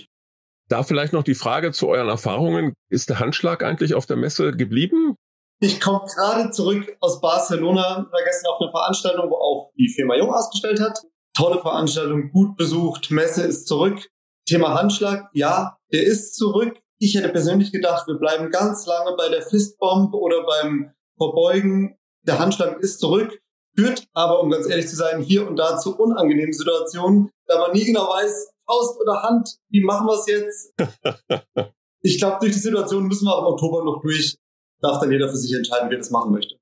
Da 0.68 0.82
vielleicht 0.82 1.14
noch 1.14 1.22
die 1.22 1.34
Frage 1.34 1.72
zu 1.72 1.88
euren 1.88 2.08
Erfahrungen. 2.08 2.74
Ist 2.90 3.08
der 3.08 3.20
Handschlag 3.20 3.62
eigentlich 3.62 3.94
auf 3.94 4.04
der 4.04 4.16
Messe 4.16 4.52
geblieben? 4.52 5.16
Ich 5.60 5.80
komme 5.80 6.04
gerade 6.14 6.50
zurück 6.50 6.96
aus 7.00 7.20
Barcelona, 7.20 8.06
war 8.10 8.24
gestern 8.24 8.52
auf 8.52 8.60
einer 8.60 8.70
Veranstaltung, 8.70 9.30
wo 9.30 9.36
auch 9.36 9.72
die 9.76 9.88
Firma 9.88 10.14
Jung 10.14 10.32
ausgestellt 10.32 10.80
hat. 10.80 11.00
Tolle 11.34 11.60
Veranstaltung, 11.60 12.30
gut 12.30 12.56
besucht, 12.56 13.10
Messe 13.10 13.42
ist 13.42 13.66
zurück. 13.66 14.08
Thema 14.46 14.74
Handschlag, 14.74 15.28
ja, 15.32 15.76
der 15.92 16.04
ist 16.04 16.36
zurück. 16.36 16.78
Ich 17.00 17.14
hätte 17.16 17.28
persönlich 17.30 17.72
gedacht, 17.72 18.06
wir 18.06 18.16
bleiben 18.16 18.50
ganz 18.50 18.86
lange 18.86 19.16
bei 19.16 19.28
der 19.28 19.42
Fistbomb 19.42 20.14
oder 20.14 20.44
beim 20.44 20.92
Verbeugen. 21.18 21.96
Der 22.22 22.38
Handschlag 22.38 22.78
ist 22.80 23.00
zurück, 23.00 23.38
führt 23.76 24.06
aber, 24.12 24.42
um 24.42 24.50
ganz 24.50 24.68
ehrlich 24.68 24.88
zu 24.88 24.96
sein, 24.96 25.20
hier 25.20 25.46
und 25.46 25.56
da 25.56 25.78
zu 25.78 25.98
unangenehmen 25.98 26.52
Situationen, 26.52 27.30
da 27.46 27.58
man 27.58 27.72
nie 27.72 27.84
genau 27.84 28.08
weiß, 28.08 28.52
Faust 28.66 29.00
oder 29.00 29.22
Hand, 29.22 29.56
wie 29.70 29.82
machen 29.82 30.06
wir 30.06 30.14
es 30.14 30.26
jetzt? 30.26 30.74
ich 32.02 32.18
glaube, 32.18 32.38
durch 32.40 32.52
die 32.52 32.58
Situation 32.58 33.06
müssen 33.06 33.26
wir 33.26 33.38
im 33.38 33.44
Oktober 33.44 33.84
noch 33.84 34.00
durch. 34.02 34.36
Darf 34.80 35.00
dann 35.00 35.10
jeder 35.10 35.28
für 35.28 35.36
sich 35.36 35.52
entscheiden, 35.54 35.90
wer 35.90 35.98
das 35.98 36.10
machen 36.10 36.32
möchte. 36.32 36.54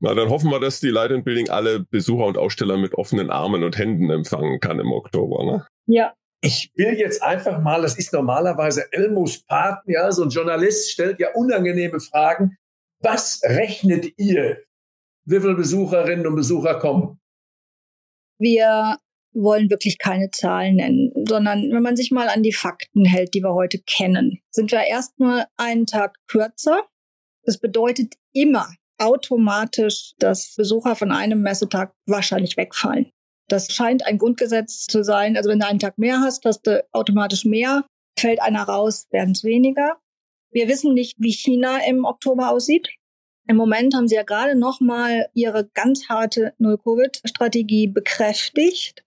Na, 0.00 0.14
dann 0.14 0.28
hoffen 0.28 0.50
wir, 0.50 0.60
dass 0.60 0.80
die 0.80 0.90
Light 0.90 1.10
and 1.10 1.24
Building 1.24 1.48
alle 1.48 1.80
Besucher 1.80 2.26
und 2.26 2.36
Aussteller 2.36 2.76
mit 2.76 2.94
offenen 2.94 3.30
Armen 3.30 3.64
und 3.64 3.78
Händen 3.78 4.10
empfangen 4.10 4.60
kann 4.60 4.78
im 4.78 4.92
Oktober, 4.92 5.44
ne? 5.44 5.66
Ja. 5.86 6.12
Ich 6.42 6.70
will 6.74 6.92
jetzt 6.98 7.22
einfach 7.22 7.62
mal, 7.62 7.80
das 7.80 7.96
ist 7.98 8.12
normalerweise 8.12 8.92
Elmos 8.92 9.42
Paten, 9.46 9.90
ja, 9.90 10.12
so 10.12 10.22
ein 10.22 10.28
Journalist 10.28 10.90
stellt 10.90 11.18
ja 11.18 11.28
unangenehme 11.34 11.98
Fragen. 11.98 12.58
Was 13.00 13.40
rechnet 13.44 14.18
ihr? 14.18 14.64
Wie 15.24 15.40
viele 15.40 15.54
Besucherinnen 15.54 16.26
und 16.26 16.36
Besucher 16.36 16.78
kommen? 16.78 17.20
Wir 18.38 18.98
wollen 19.32 19.70
wirklich 19.70 19.98
keine 19.98 20.30
Zahlen 20.30 20.76
nennen, 20.76 21.12
sondern 21.26 21.70
wenn 21.72 21.82
man 21.82 21.96
sich 21.96 22.10
mal 22.10 22.28
an 22.28 22.42
die 22.42 22.52
Fakten 22.52 23.04
hält, 23.04 23.34
die 23.34 23.42
wir 23.42 23.54
heute 23.54 23.78
kennen, 23.78 24.40
sind 24.50 24.72
wir 24.72 24.80
erst 24.80 25.18
nur 25.18 25.46
einen 25.56 25.86
Tag 25.86 26.16
kürzer. 26.26 26.82
Das 27.44 27.58
bedeutet 27.58 28.14
immer, 28.32 28.68
automatisch, 28.98 30.14
dass 30.18 30.54
Besucher 30.56 30.96
von 30.96 31.12
einem 31.12 31.42
Messetag 31.42 31.92
wahrscheinlich 32.06 32.56
wegfallen. 32.56 33.10
Das 33.48 33.72
scheint 33.72 34.04
ein 34.06 34.18
Grundgesetz 34.18 34.86
zu 34.86 35.04
sein. 35.04 35.36
Also 35.36 35.50
wenn 35.50 35.60
du 35.60 35.66
einen 35.66 35.78
Tag 35.78 35.98
mehr 35.98 36.20
hast, 36.20 36.44
hast 36.44 36.66
du 36.66 36.84
automatisch 36.92 37.44
mehr. 37.44 37.84
Fällt 38.18 38.40
einer 38.40 38.62
raus, 38.62 39.06
werden 39.10 39.32
es 39.32 39.44
weniger. 39.44 39.98
Wir 40.50 40.68
wissen 40.68 40.94
nicht, 40.94 41.16
wie 41.18 41.32
China 41.32 41.78
im 41.88 42.04
Oktober 42.04 42.50
aussieht. 42.50 42.88
Im 43.48 43.56
Moment 43.56 43.94
haben 43.94 44.08
sie 44.08 44.16
ja 44.16 44.24
gerade 44.24 44.58
noch 44.58 44.80
mal 44.80 45.28
ihre 45.34 45.68
ganz 45.74 46.08
harte 46.08 46.54
Null-Covid-Strategie 46.58 47.86
bekräftigt. 47.86 49.04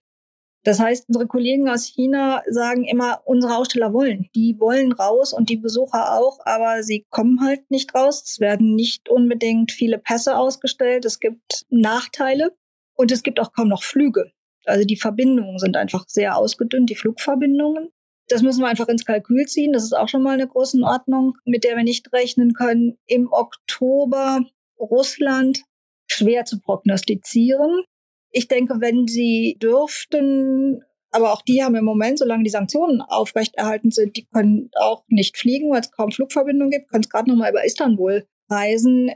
Das 0.62 0.78
heißt, 0.78 1.08
unsere 1.08 1.26
Kollegen 1.26 1.68
aus 1.68 1.86
China 1.86 2.42
sagen 2.48 2.84
immer, 2.84 3.22
unsere 3.24 3.56
Aussteller 3.56 3.92
wollen. 3.94 4.28
Die 4.34 4.58
wollen 4.58 4.92
raus 4.92 5.32
und 5.32 5.48
die 5.48 5.56
Besucher 5.56 6.18
auch, 6.18 6.38
aber 6.44 6.82
sie 6.82 7.06
kommen 7.08 7.40
halt 7.40 7.70
nicht 7.70 7.94
raus. 7.94 8.22
Es 8.24 8.40
werden 8.40 8.74
nicht 8.74 9.08
unbedingt 9.08 9.72
viele 9.72 9.98
Pässe 9.98 10.36
ausgestellt. 10.36 11.04
Es 11.06 11.18
gibt 11.18 11.66
Nachteile 11.70 12.54
und 12.94 13.10
es 13.10 13.22
gibt 13.22 13.40
auch 13.40 13.52
kaum 13.52 13.68
noch 13.68 13.82
Flüge. 13.82 14.32
Also 14.66 14.84
die 14.84 14.96
Verbindungen 14.96 15.58
sind 15.58 15.76
einfach 15.76 16.04
sehr 16.08 16.36
ausgedünnt, 16.36 16.90
die 16.90 16.94
Flugverbindungen. 16.94 17.90
Das 18.30 18.42
müssen 18.42 18.60
wir 18.60 18.68
einfach 18.68 18.88
ins 18.88 19.04
Kalkül 19.04 19.46
ziehen. 19.46 19.72
Das 19.72 19.82
ist 19.82 19.92
auch 19.92 20.08
schon 20.08 20.22
mal 20.22 20.34
eine 20.34 20.46
große 20.46 20.80
Ordnung, 20.82 21.36
mit 21.44 21.64
der 21.64 21.76
wir 21.76 21.82
nicht 21.82 22.12
rechnen 22.12 22.52
können. 22.52 22.96
Im 23.06 23.28
Oktober 23.32 24.40
Russland 24.78 25.64
schwer 26.08 26.44
zu 26.44 26.60
prognostizieren. 26.60 27.82
Ich 28.30 28.46
denke, 28.46 28.80
wenn 28.80 29.08
sie 29.08 29.58
dürften, 29.60 30.82
aber 31.10 31.32
auch 31.32 31.42
die 31.42 31.64
haben 31.64 31.74
im 31.74 31.84
Moment, 31.84 32.20
solange 32.20 32.44
die 32.44 32.50
Sanktionen 32.50 33.02
aufrechterhalten 33.02 33.90
sind, 33.90 34.16
die 34.16 34.26
können 34.26 34.70
auch 34.76 35.04
nicht 35.08 35.36
fliegen, 35.36 35.70
weil 35.70 35.80
es 35.80 35.90
kaum 35.90 36.12
Flugverbindungen 36.12 36.70
gibt, 36.70 36.88
können 36.88 37.02
es 37.02 37.10
gerade 37.10 37.28
noch 37.28 37.36
mal 37.36 37.50
über 37.50 37.64
Istanbul 37.64 38.26
reisen. 38.48 39.10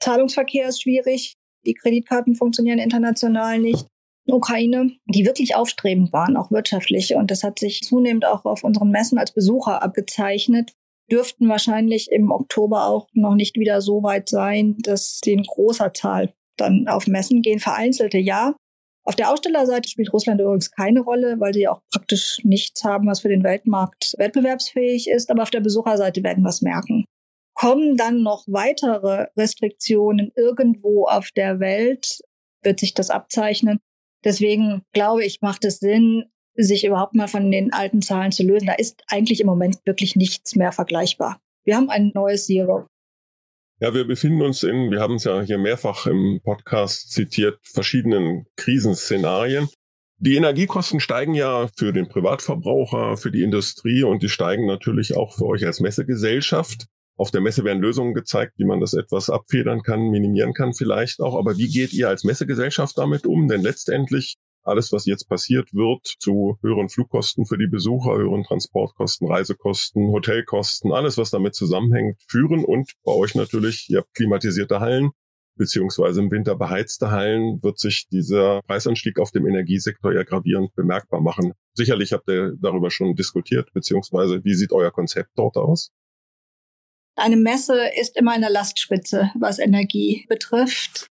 Zahlungsverkehr 0.00 0.68
ist 0.68 0.82
schwierig, 0.82 1.34
die 1.66 1.74
Kreditkarten 1.74 2.34
funktionieren 2.34 2.78
international 2.78 3.58
nicht. 3.58 3.86
Ukraine, 4.26 4.90
die 5.06 5.26
wirklich 5.26 5.54
aufstrebend 5.54 6.12
waren, 6.12 6.36
auch 6.36 6.50
wirtschaftlich. 6.50 7.14
Und 7.14 7.30
das 7.30 7.42
hat 7.42 7.58
sich 7.58 7.82
zunehmend 7.82 8.24
auch 8.24 8.44
auf 8.44 8.64
unseren 8.64 8.90
Messen 8.90 9.18
als 9.18 9.32
Besucher 9.32 9.82
abgezeichnet 9.82 10.72
dürften 11.10 11.48
wahrscheinlich 11.48 12.10
im 12.10 12.30
Oktober 12.30 12.86
auch 12.86 13.08
noch 13.12 13.34
nicht 13.34 13.56
wieder 13.56 13.80
so 13.80 14.02
weit 14.02 14.28
sein, 14.28 14.76
dass 14.78 15.20
sie 15.22 15.32
in 15.32 15.42
großer 15.42 15.92
Zahl 15.92 16.34
dann 16.56 16.88
auf 16.88 17.06
Messen 17.06 17.42
gehen. 17.42 17.60
Vereinzelte 17.60 18.18
ja. 18.18 18.54
Auf 19.06 19.16
der 19.16 19.30
Ausstellerseite 19.30 19.88
spielt 19.88 20.12
Russland 20.12 20.40
übrigens 20.40 20.70
keine 20.70 21.00
Rolle, 21.00 21.38
weil 21.38 21.52
sie 21.52 21.68
auch 21.68 21.82
praktisch 21.92 22.38
nichts 22.42 22.84
haben, 22.84 23.06
was 23.06 23.20
für 23.20 23.28
den 23.28 23.44
Weltmarkt 23.44 24.14
wettbewerbsfähig 24.16 25.10
ist. 25.10 25.30
Aber 25.30 25.42
auf 25.42 25.50
der 25.50 25.60
Besucherseite 25.60 26.22
werden 26.22 26.42
wir 26.42 26.48
es 26.48 26.62
merken. 26.62 27.04
Kommen 27.54 27.96
dann 27.96 28.22
noch 28.22 28.44
weitere 28.46 29.26
Restriktionen 29.36 30.32
irgendwo 30.34 31.04
auf 31.06 31.30
der 31.36 31.60
Welt, 31.60 32.20
wird 32.62 32.80
sich 32.80 32.94
das 32.94 33.10
abzeichnen. 33.10 33.78
Deswegen 34.24 34.82
glaube 34.92 35.24
ich, 35.24 35.40
macht 35.42 35.64
es 35.64 35.78
Sinn, 35.78 36.24
sich 36.56 36.84
überhaupt 36.84 37.14
mal 37.14 37.28
von 37.28 37.50
den 37.50 37.72
alten 37.72 38.02
Zahlen 38.02 38.32
zu 38.32 38.42
lösen. 38.42 38.66
Da 38.66 38.74
ist 38.74 39.02
eigentlich 39.08 39.40
im 39.40 39.46
Moment 39.46 39.78
wirklich 39.84 40.16
nichts 40.16 40.56
mehr 40.56 40.72
vergleichbar. 40.72 41.40
Wir 41.64 41.76
haben 41.76 41.90
ein 41.90 42.12
neues 42.14 42.46
Zero. 42.46 42.86
Ja, 43.80 43.92
wir 43.92 44.06
befinden 44.06 44.42
uns 44.42 44.62
in, 44.62 44.90
wir 44.90 45.00
haben 45.00 45.16
es 45.16 45.24
ja 45.24 45.40
hier 45.40 45.58
mehrfach 45.58 46.06
im 46.06 46.40
Podcast 46.42 47.10
zitiert, 47.10 47.58
verschiedenen 47.62 48.46
Krisenszenarien. 48.56 49.68
Die 50.18 50.36
Energiekosten 50.36 51.00
steigen 51.00 51.34
ja 51.34 51.68
für 51.76 51.92
den 51.92 52.08
Privatverbraucher, 52.08 53.16
für 53.16 53.32
die 53.32 53.42
Industrie 53.42 54.04
und 54.04 54.22
die 54.22 54.28
steigen 54.28 54.64
natürlich 54.66 55.16
auch 55.16 55.34
für 55.34 55.46
euch 55.46 55.66
als 55.66 55.80
Messegesellschaft. 55.80 56.86
Auf 57.16 57.30
der 57.30 57.40
Messe 57.40 57.64
werden 57.64 57.80
Lösungen 57.80 58.14
gezeigt, 58.14 58.54
wie 58.56 58.64
man 58.64 58.80
das 58.80 58.92
etwas 58.92 59.30
abfedern 59.30 59.82
kann, 59.82 60.10
minimieren 60.10 60.52
kann 60.52 60.72
vielleicht 60.72 61.20
auch. 61.20 61.38
Aber 61.38 61.56
wie 61.58 61.68
geht 61.68 61.92
ihr 61.92 62.08
als 62.08 62.24
Messegesellschaft 62.24 62.98
damit 62.98 63.24
um? 63.26 63.46
Denn 63.46 63.62
letztendlich 63.62 64.36
alles, 64.64 64.92
was 64.92 65.06
jetzt 65.06 65.28
passiert 65.28 65.72
wird, 65.74 66.16
zu 66.18 66.58
höheren 66.62 66.88
Flugkosten 66.88 67.44
für 67.46 67.58
die 67.58 67.68
Besucher, 67.68 68.16
höheren 68.16 68.42
Transportkosten, 68.42 69.28
Reisekosten, 69.28 70.08
Hotelkosten, 70.08 70.92
alles, 70.92 71.18
was 71.18 71.30
damit 71.30 71.54
zusammenhängt, 71.54 72.16
führen 72.28 72.64
und 72.64 72.92
bei 73.04 73.12
euch 73.12 73.34
natürlich, 73.34 73.88
ihr 73.90 73.98
habt 73.98 74.14
klimatisierte 74.14 74.80
Hallen, 74.80 75.10
beziehungsweise 75.56 76.20
im 76.20 76.30
Winter 76.30 76.56
beheizte 76.56 77.10
Hallen, 77.10 77.62
wird 77.62 77.78
sich 77.78 78.08
dieser 78.10 78.60
Preisanstieg 78.66 79.20
auf 79.20 79.30
dem 79.30 79.46
Energiesektor 79.46 80.12
ja 80.12 80.24
gravierend 80.24 80.74
bemerkbar 80.74 81.20
machen. 81.20 81.52
Sicherlich 81.74 82.12
habt 82.12 82.28
ihr 82.28 82.54
darüber 82.60 82.90
schon 82.90 83.14
diskutiert, 83.14 83.72
beziehungsweise 83.72 84.42
wie 84.44 84.54
sieht 84.54 84.72
euer 84.72 84.90
Konzept 84.90 85.30
dort 85.36 85.56
aus? 85.56 85.90
Eine 87.16 87.36
Messe 87.36 87.90
ist 87.96 88.16
immer 88.16 88.32
eine 88.32 88.48
Lastspitze, 88.48 89.30
was 89.34 89.58
Energie 89.58 90.26
betrifft. 90.28 91.06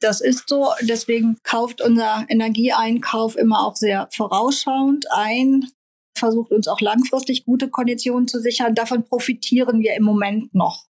Das 0.00 0.20
ist 0.20 0.48
so. 0.48 0.68
Deswegen 0.82 1.38
kauft 1.42 1.80
unser 1.80 2.26
Energieeinkauf 2.28 3.36
immer 3.36 3.66
auch 3.66 3.76
sehr 3.76 4.08
vorausschauend 4.12 5.06
ein, 5.10 5.70
versucht 6.16 6.52
uns 6.52 6.68
auch 6.68 6.80
langfristig 6.80 7.44
gute 7.44 7.68
Konditionen 7.68 8.28
zu 8.28 8.40
sichern. 8.40 8.74
Davon 8.74 9.04
profitieren 9.04 9.80
wir 9.80 9.94
im 9.94 10.04
Moment 10.04 10.54
noch. 10.54 10.86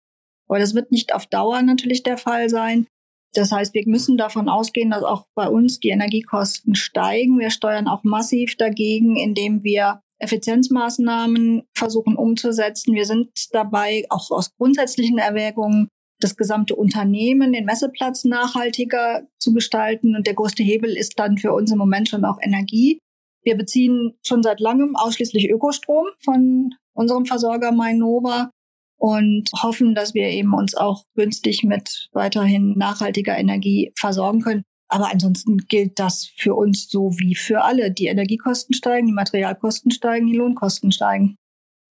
Aber 0.48 0.58
das 0.58 0.74
wird 0.74 0.92
nicht 0.92 1.14
auf 1.14 1.26
Dauer 1.26 1.62
natürlich 1.62 2.02
der 2.02 2.18
Fall 2.18 2.48
sein. 2.48 2.86
Das 3.34 3.50
heißt, 3.50 3.74
wir 3.74 3.82
müssen 3.86 4.16
davon 4.16 4.48
ausgehen, 4.48 4.90
dass 4.90 5.02
auch 5.02 5.26
bei 5.34 5.48
uns 5.48 5.80
die 5.80 5.88
Energiekosten 5.88 6.76
steigen. 6.76 7.40
Wir 7.40 7.50
steuern 7.50 7.88
auch 7.88 8.04
massiv 8.04 8.56
dagegen, 8.56 9.16
indem 9.16 9.64
wir 9.64 10.00
Effizienzmaßnahmen 10.24 11.62
versuchen 11.74 12.16
umzusetzen. 12.16 12.94
Wir 12.94 13.06
sind 13.06 13.30
dabei, 13.52 14.04
auch 14.10 14.30
aus 14.30 14.50
grundsätzlichen 14.56 15.18
Erwägungen, 15.18 15.88
das 16.20 16.36
gesamte 16.36 16.74
Unternehmen, 16.76 17.52
den 17.52 17.64
Messeplatz 17.64 18.24
nachhaltiger 18.24 19.26
zu 19.38 19.52
gestalten. 19.52 20.16
Und 20.16 20.26
der 20.26 20.34
größte 20.34 20.62
Hebel 20.62 20.96
ist 20.96 21.18
dann 21.18 21.38
für 21.38 21.52
uns 21.52 21.70
im 21.70 21.78
Moment 21.78 22.08
schon 22.08 22.24
auch 22.24 22.38
Energie. 22.40 22.98
Wir 23.42 23.56
beziehen 23.56 24.14
schon 24.26 24.42
seit 24.42 24.60
langem 24.60 24.96
ausschließlich 24.96 25.50
Ökostrom 25.50 26.06
von 26.24 26.74
unserem 26.94 27.26
Versorger 27.26 27.72
Mainova 27.72 28.50
und 28.98 29.50
hoffen, 29.62 29.94
dass 29.94 30.14
wir 30.14 30.28
eben 30.28 30.54
uns 30.54 30.74
auch 30.74 31.04
günstig 31.14 31.62
mit 31.62 32.08
weiterhin 32.12 32.72
nachhaltiger 32.78 33.36
Energie 33.36 33.92
versorgen 33.98 34.40
können. 34.40 34.62
Aber 34.94 35.10
ansonsten 35.10 35.56
gilt 35.66 35.98
das 35.98 36.30
für 36.36 36.54
uns 36.54 36.88
so 36.88 37.10
wie 37.18 37.34
für 37.34 37.64
alle. 37.64 37.90
Die 37.90 38.06
Energiekosten 38.06 38.76
steigen, 38.76 39.08
die 39.08 39.12
Materialkosten 39.12 39.90
steigen, 39.90 40.28
die 40.28 40.36
Lohnkosten 40.36 40.92
steigen. 40.92 41.34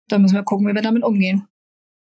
Da 0.07 0.17
müssen 0.17 0.35
wir 0.35 0.43
gucken, 0.43 0.65
wie 0.69 0.73
wir 0.73 0.81
damit 0.81 1.03
umgehen. 1.03 1.45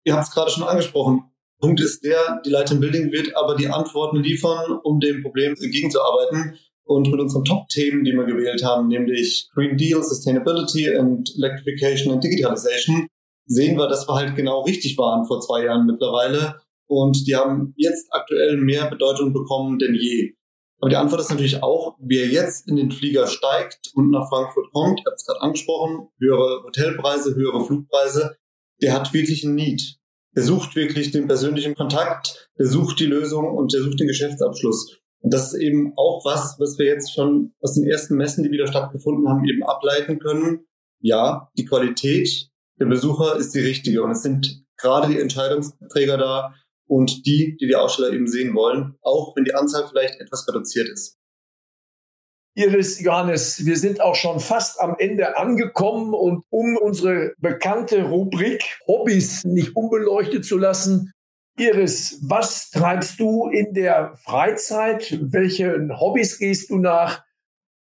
Ihr 0.03 0.15
habt 0.15 0.27
es 0.27 0.33
gerade 0.33 0.51
schon 0.51 0.65
angesprochen. 0.65 1.23
Punkt 1.61 1.79
ist 1.79 2.03
der, 2.03 2.41
die 2.45 2.49
Light 2.49 2.77
Building 2.77 3.09
wird 3.13 3.33
aber 3.37 3.55
die 3.55 3.69
Antworten 3.69 4.17
liefern, 4.17 4.81
um 4.83 4.99
dem 4.99 5.23
Problem 5.23 5.53
entgegenzuarbeiten. 5.53 6.57
Und 6.83 7.09
mit 7.09 7.21
unseren 7.21 7.45
Top-Themen, 7.45 8.03
die 8.03 8.11
wir 8.11 8.25
gewählt 8.25 8.61
haben, 8.65 8.89
nämlich 8.89 9.49
Green 9.53 9.77
Deal, 9.77 10.03
Sustainability 10.03 10.93
und 10.97 11.33
Electrification 11.37 12.13
und 12.13 12.21
Digitalization, 12.21 13.07
sehen 13.45 13.77
wir, 13.77 13.87
dass 13.87 14.09
wir 14.09 14.15
halt 14.15 14.35
genau 14.35 14.63
richtig 14.63 14.97
waren 14.97 15.25
vor 15.25 15.39
zwei 15.39 15.63
Jahren 15.63 15.85
mittlerweile. 15.85 16.59
Und 16.89 17.25
die 17.27 17.37
haben 17.37 17.73
jetzt 17.77 18.07
aktuell 18.11 18.57
mehr 18.57 18.89
Bedeutung 18.89 19.31
bekommen 19.31 19.79
denn 19.79 19.95
je. 19.95 20.33
Aber 20.81 20.89
die 20.89 20.95
Antwort 20.95 21.21
ist 21.21 21.29
natürlich 21.29 21.61
auch, 21.61 21.95
wer 21.99 22.27
jetzt 22.27 22.67
in 22.67 22.75
den 22.75 22.91
Flieger 22.91 23.27
steigt 23.27 23.91
und 23.93 24.09
nach 24.09 24.27
Frankfurt 24.29 24.71
kommt, 24.73 24.99
ich 24.99 25.05
habe 25.05 25.15
es 25.15 25.25
gerade 25.25 25.41
angesprochen, 25.41 26.09
höhere 26.19 26.63
Hotelpreise, 26.63 27.35
höhere 27.35 27.63
Flugpreise, 27.63 28.37
der 28.81 28.93
hat 28.93 29.13
wirklich 29.13 29.43
ein 29.43 29.53
Need. 29.53 29.99
Der 30.35 30.43
sucht 30.43 30.75
wirklich 30.75 31.11
den 31.11 31.27
persönlichen 31.27 31.75
Kontakt, 31.75 32.49
der 32.57 32.65
sucht 32.65 32.99
die 32.99 33.05
Lösung 33.05 33.55
und 33.55 33.73
der 33.73 33.83
sucht 33.83 33.99
den 33.99 34.07
Geschäftsabschluss. 34.07 34.97
Und 35.19 35.31
das 35.31 35.53
ist 35.53 35.59
eben 35.59 35.93
auch 35.97 36.25
was, 36.25 36.55
was 36.59 36.79
wir 36.79 36.87
jetzt 36.87 37.13
schon 37.13 37.53
aus 37.61 37.75
den 37.75 37.85
ersten 37.85 38.15
Messen, 38.15 38.43
die 38.43 38.49
wieder 38.49 38.65
stattgefunden 38.65 39.29
haben, 39.29 39.45
eben 39.45 39.63
ableiten 39.63 40.17
können. 40.17 40.65
Ja, 40.99 41.51
die 41.57 41.65
Qualität 41.65 42.49
der 42.79 42.87
Besucher 42.87 43.35
ist 43.35 43.53
die 43.53 43.59
richtige. 43.59 44.01
Und 44.01 44.11
es 44.11 44.23
sind 44.23 44.63
gerade 44.77 45.09
die 45.09 45.19
Entscheidungsträger 45.19 46.17
da 46.17 46.55
und 46.91 47.25
die, 47.25 47.55
die 47.55 47.67
die 47.67 47.75
Aussteller 47.75 48.11
eben 48.11 48.27
sehen 48.27 48.53
wollen, 48.53 48.95
auch 49.01 49.33
wenn 49.37 49.45
die 49.45 49.55
Anzahl 49.55 49.87
vielleicht 49.87 50.19
etwas 50.19 50.45
reduziert 50.45 50.89
ist. 50.89 51.17
Iris 52.53 52.99
Johannes, 52.99 53.65
wir 53.65 53.77
sind 53.77 54.01
auch 54.01 54.15
schon 54.15 54.41
fast 54.41 54.81
am 54.81 54.97
Ende 54.99 55.37
angekommen 55.37 56.13
und 56.13 56.43
um 56.49 56.75
unsere 56.75 57.31
bekannte 57.37 58.03
Rubrik 58.03 58.77
Hobbys 58.87 59.45
nicht 59.45 59.73
unbeleuchtet 59.73 60.43
zu 60.43 60.57
lassen, 60.57 61.13
Iris, 61.57 62.19
was 62.23 62.71
treibst 62.71 63.21
du 63.21 63.47
in 63.47 63.73
der 63.73 64.15
Freizeit? 64.25 65.17
Welchen 65.21 65.97
Hobbys 65.97 66.39
gehst 66.39 66.71
du 66.71 66.77
nach? 66.77 67.23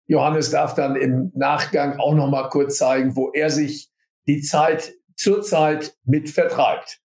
Johannes 0.08 0.50
darf 0.50 0.74
dann 0.74 0.96
im 0.96 1.30
Nachgang 1.36 2.00
auch 2.00 2.14
noch 2.14 2.28
mal 2.28 2.48
kurz 2.48 2.78
zeigen, 2.78 3.14
wo 3.14 3.30
er 3.32 3.50
sich 3.50 3.88
die 4.26 4.40
Zeit 4.40 4.94
zurzeit 5.14 5.96
mit 6.04 6.28
vertreibt. 6.28 7.00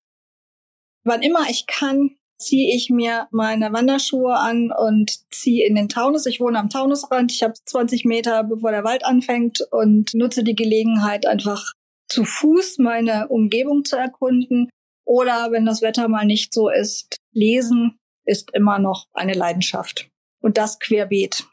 Wann 1.04 1.22
immer 1.22 1.50
ich 1.50 1.66
kann, 1.68 2.12
ziehe 2.38 2.76
ich 2.76 2.90
mir 2.90 3.28
meine 3.32 3.72
Wanderschuhe 3.72 4.36
an 4.36 4.72
und 4.72 5.12
ziehe 5.32 5.68
in 5.68 5.76
den 5.76 5.90
Taunus. 5.90 6.26
Ich 6.26 6.40
wohne 6.40 6.60
am 6.60 6.70
Taunusrand. 6.70 7.32
Ich 7.32 7.44
habe 7.44 7.54
20 7.54 8.06
Meter, 8.06 8.44
bevor 8.44 8.72
der 8.72 8.84
Wald 8.84 9.06
anfängt 9.06 9.62
und 9.72 10.14
nutze 10.14 10.44
die 10.44 10.56
Gelegenheit, 10.56 11.26
einfach 11.26 11.74
zu 12.10 12.26
Fuß 12.26 12.80
meine 12.80 13.28
Umgebung 13.30 13.86
zu 13.86 13.96
erkunden. 13.96 14.70
Oder 15.06 15.52
wenn 15.52 15.66
das 15.66 15.82
Wetter 15.82 16.08
mal 16.08 16.26
nicht 16.26 16.54
so 16.54 16.70
ist, 16.70 17.18
lesen 17.34 17.98
ist 18.26 18.52
immer 18.54 18.80
noch 18.80 19.06
eine 19.14 19.34
Leidenschaft. 19.34 20.10
Und 20.42 20.58
das 20.58 20.80
querbeet. 20.80 21.46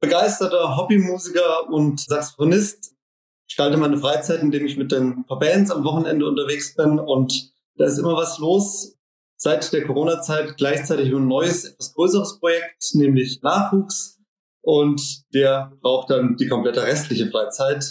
Begeisterter 0.00 0.76
Hobbymusiker 0.76 1.68
und 1.70 2.00
Saxophonist 2.00 2.94
gestalte 3.48 3.76
meine 3.76 3.96
Freizeit, 3.96 4.42
indem 4.42 4.66
ich 4.66 4.76
mit 4.76 4.92
den 4.92 5.24
paar 5.26 5.38
Bands 5.38 5.70
am 5.70 5.84
Wochenende 5.84 6.26
unterwegs 6.26 6.74
bin 6.74 6.98
und 6.98 7.52
da 7.76 7.84
ist 7.86 7.98
immer 7.98 8.16
was 8.16 8.38
los 8.38 8.96
seit 9.36 9.72
der 9.72 9.86
Corona-Zeit 9.86 10.56
gleichzeitig 10.56 11.14
ein 11.14 11.28
neues, 11.28 11.64
etwas 11.64 11.94
größeres 11.94 12.40
Projekt, 12.40 12.94
nämlich 12.94 13.42
Nachwuchs. 13.42 14.18
Und 14.62 15.22
der 15.32 15.72
braucht 15.80 16.10
dann 16.10 16.36
die 16.36 16.48
komplette 16.48 16.82
restliche 16.82 17.30
Freizeit. 17.30 17.84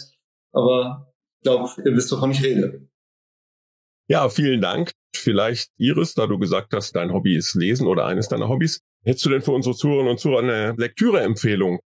Aber 0.52 1.14
ich 1.40 1.44
glaube, 1.44 1.70
ihr 1.86 1.96
wisst, 1.96 2.12
wovon 2.12 2.32
ich 2.32 2.44
rede. 2.44 2.90
Ja, 4.08 4.28
vielen 4.30 4.62
Dank. 4.62 4.92
Vielleicht 5.16 5.72
Iris, 5.78 6.14
da 6.14 6.28
du 6.28 6.38
gesagt 6.38 6.74
hast, 6.74 6.96
dein 6.96 7.14
Hobby 7.14 7.36
ist 7.36 7.56
Lesen 7.56 7.88
oder 7.88 8.06
eines 8.06 8.28
deiner 8.28 8.50
Hobbys. 8.50 8.82
Hättest 9.04 9.26
du 9.26 9.30
denn 9.30 9.42
für 9.42 9.52
unsere 9.52 9.76
Zuhörerinnen 9.76 10.12
und 10.12 10.20
Zuhörer 10.20 10.40
eine 10.44 10.76
Lektüreempfehlung, 10.78 11.80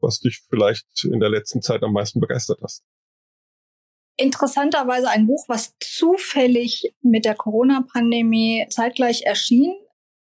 was 0.00 0.20
dich 0.20 0.40
vielleicht 0.48 1.04
in 1.04 1.20
der 1.20 1.28
letzten 1.28 1.60
Zeit 1.60 1.82
am 1.82 1.92
meisten 1.92 2.20
begeistert 2.20 2.60
hast? 2.62 2.82
Interessanterweise 4.20 5.08
ein 5.08 5.26
Buch, 5.26 5.44
was 5.48 5.74
zufällig 5.80 6.92
mit 7.02 7.24
der 7.24 7.34
Corona-Pandemie 7.34 8.66
zeitgleich 8.70 9.22
erschien. 9.22 9.74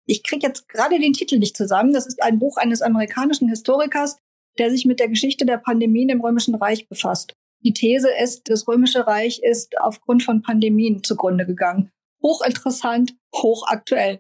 Ich 0.06 0.24
kriege 0.24 0.46
jetzt 0.46 0.68
gerade 0.68 1.00
den 1.00 1.14
Titel 1.14 1.40
nicht 1.40 1.58
zusammen. 1.58 1.94
Das 1.94 2.06
ist 2.06 2.22
ein 2.22 2.40
Buch 2.40 2.58
eines 2.58 2.82
amerikanischen 2.82 3.50
Historikers, 3.50 4.18
der 4.58 4.70
sich 4.70 4.86
mit 4.86 5.00
der 5.00 5.10
Geschichte 5.10 5.46
der 5.46 5.58
Pandemien 5.58 6.10
im 6.10 6.22
Römischen 6.22 6.56
Reich 6.56 6.88
befasst. 6.88 7.34
Die 7.64 7.74
These 7.74 8.10
ist, 8.22 8.50
das 8.50 8.68
Römische 8.68 9.08
Reich 9.08 9.40
ist 9.42 9.80
aufgrund 9.80 10.24
von 10.24 10.42
Pandemien 10.44 11.04
zugrunde 11.04 11.46
gegangen. 11.46 11.90
Hochinteressant, 12.22 13.16
hochaktuell. 13.36 14.20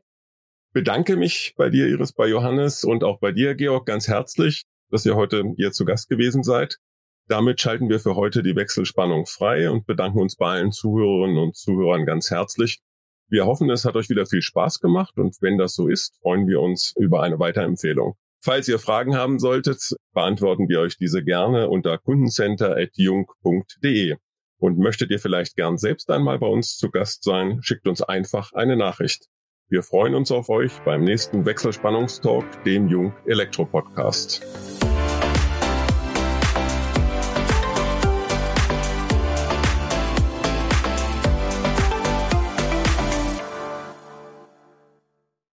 Bedanke 0.73 1.15
mich 1.15 1.53
bei 1.55 1.69
dir, 1.69 1.87
Iris, 1.87 2.13
bei 2.13 2.27
Johannes 2.27 2.83
und 2.83 3.03
auch 3.03 3.19
bei 3.19 3.31
dir, 3.31 3.55
Georg, 3.55 3.85
ganz 3.85 4.07
herzlich, 4.07 4.65
dass 4.89 5.05
ihr 5.05 5.15
heute 5.15 5.43
hier 5.57 5.71
zu 5.71 5.85
Gast 5.85 6.09
gewesen 6.09 6.43
seid. 6.43 6.79
Damit 7.27 7.59
schalten 7.59 7.89
wir 7.89 7.99
für 7.99 8.15
heute 8.15 8.43
die 8.43 8.55
Wechselspannung 8.55 9.25
frei 9.25 9.71
und 9.71 9.87
bedanken 9.87 10.19
uns 10.19 10.35
bei 10.35 10.57
allen 10.57 10.71
Zuhörerinnen 10.71 11.39
und 11.39 11.55
Zuhörern 11.55 12.05
ganz 12.05 12.29
herzlich. 12.29 12.81
Wir 13.29 13.47
hoffen, 13.47 13.67
es 13.71 13.85
hat 13.85 13.95
euch 13.95 14.09
wieder 14.09 14.27
viel 14.27 14.43
Spaß 14.43 14.79
gemacht 14.79 15.17
und 15.17 15.35
wenn 15.41 15.57
das 15.57 15.73
so 15.73 15.87
ist, 15.87 16.19
freuen 16.21 16.47
wir 16.47 16.61
uns 16.61 16.93
über 16.95 17.23
eine 17.23 17.39
Weiterempfehlung. 17.39 18.13
Falls 18.43 18.67
ihr 18.67 18.77
Fragen 18.77 19.15
haben 19.15 19.39
solltet, 19.39 19.95
beantworten 20.13 20.69
wir 20.69 20.81
euch 20.81 20.97
diese 20.97 21.23
gerne 21.23 21.67
unter 21.67 21.97
kundencenter.jung.de. 21.97 24.17
Und 24.57 24.77
möchtet 24.77 25.09
ihr 25.09 25.19
vielleicht 25.19 25.55
gern 25.55 25.79
selbst 25.79 26.11
einmal 26.11 26.37
bei 26.37 26.45
uns 26.45 26.77
zu 26.77 26.91
Gast 26.91 27.23
sein, 27.23 27.57
schickt 27.63 27.87
uns 27.87 28.03
einfach 28.03 28.53
eine 28.53 28.77
Nachricht. 28.77 29.25
Wir 29.67 29.81
freuen 29.81 30.13
uns 30.13 30.31
auf 30.31 30.49
euch 30.49 30.73
beim 30.85 31.03
nächsten 31.03 31.47
Wechselspannungstalk, 31.47 32.63
dem 32.65 32.87
Jung 32.87 33.15
Elektro 33.25 33.65
Podcast. 33.65 34.43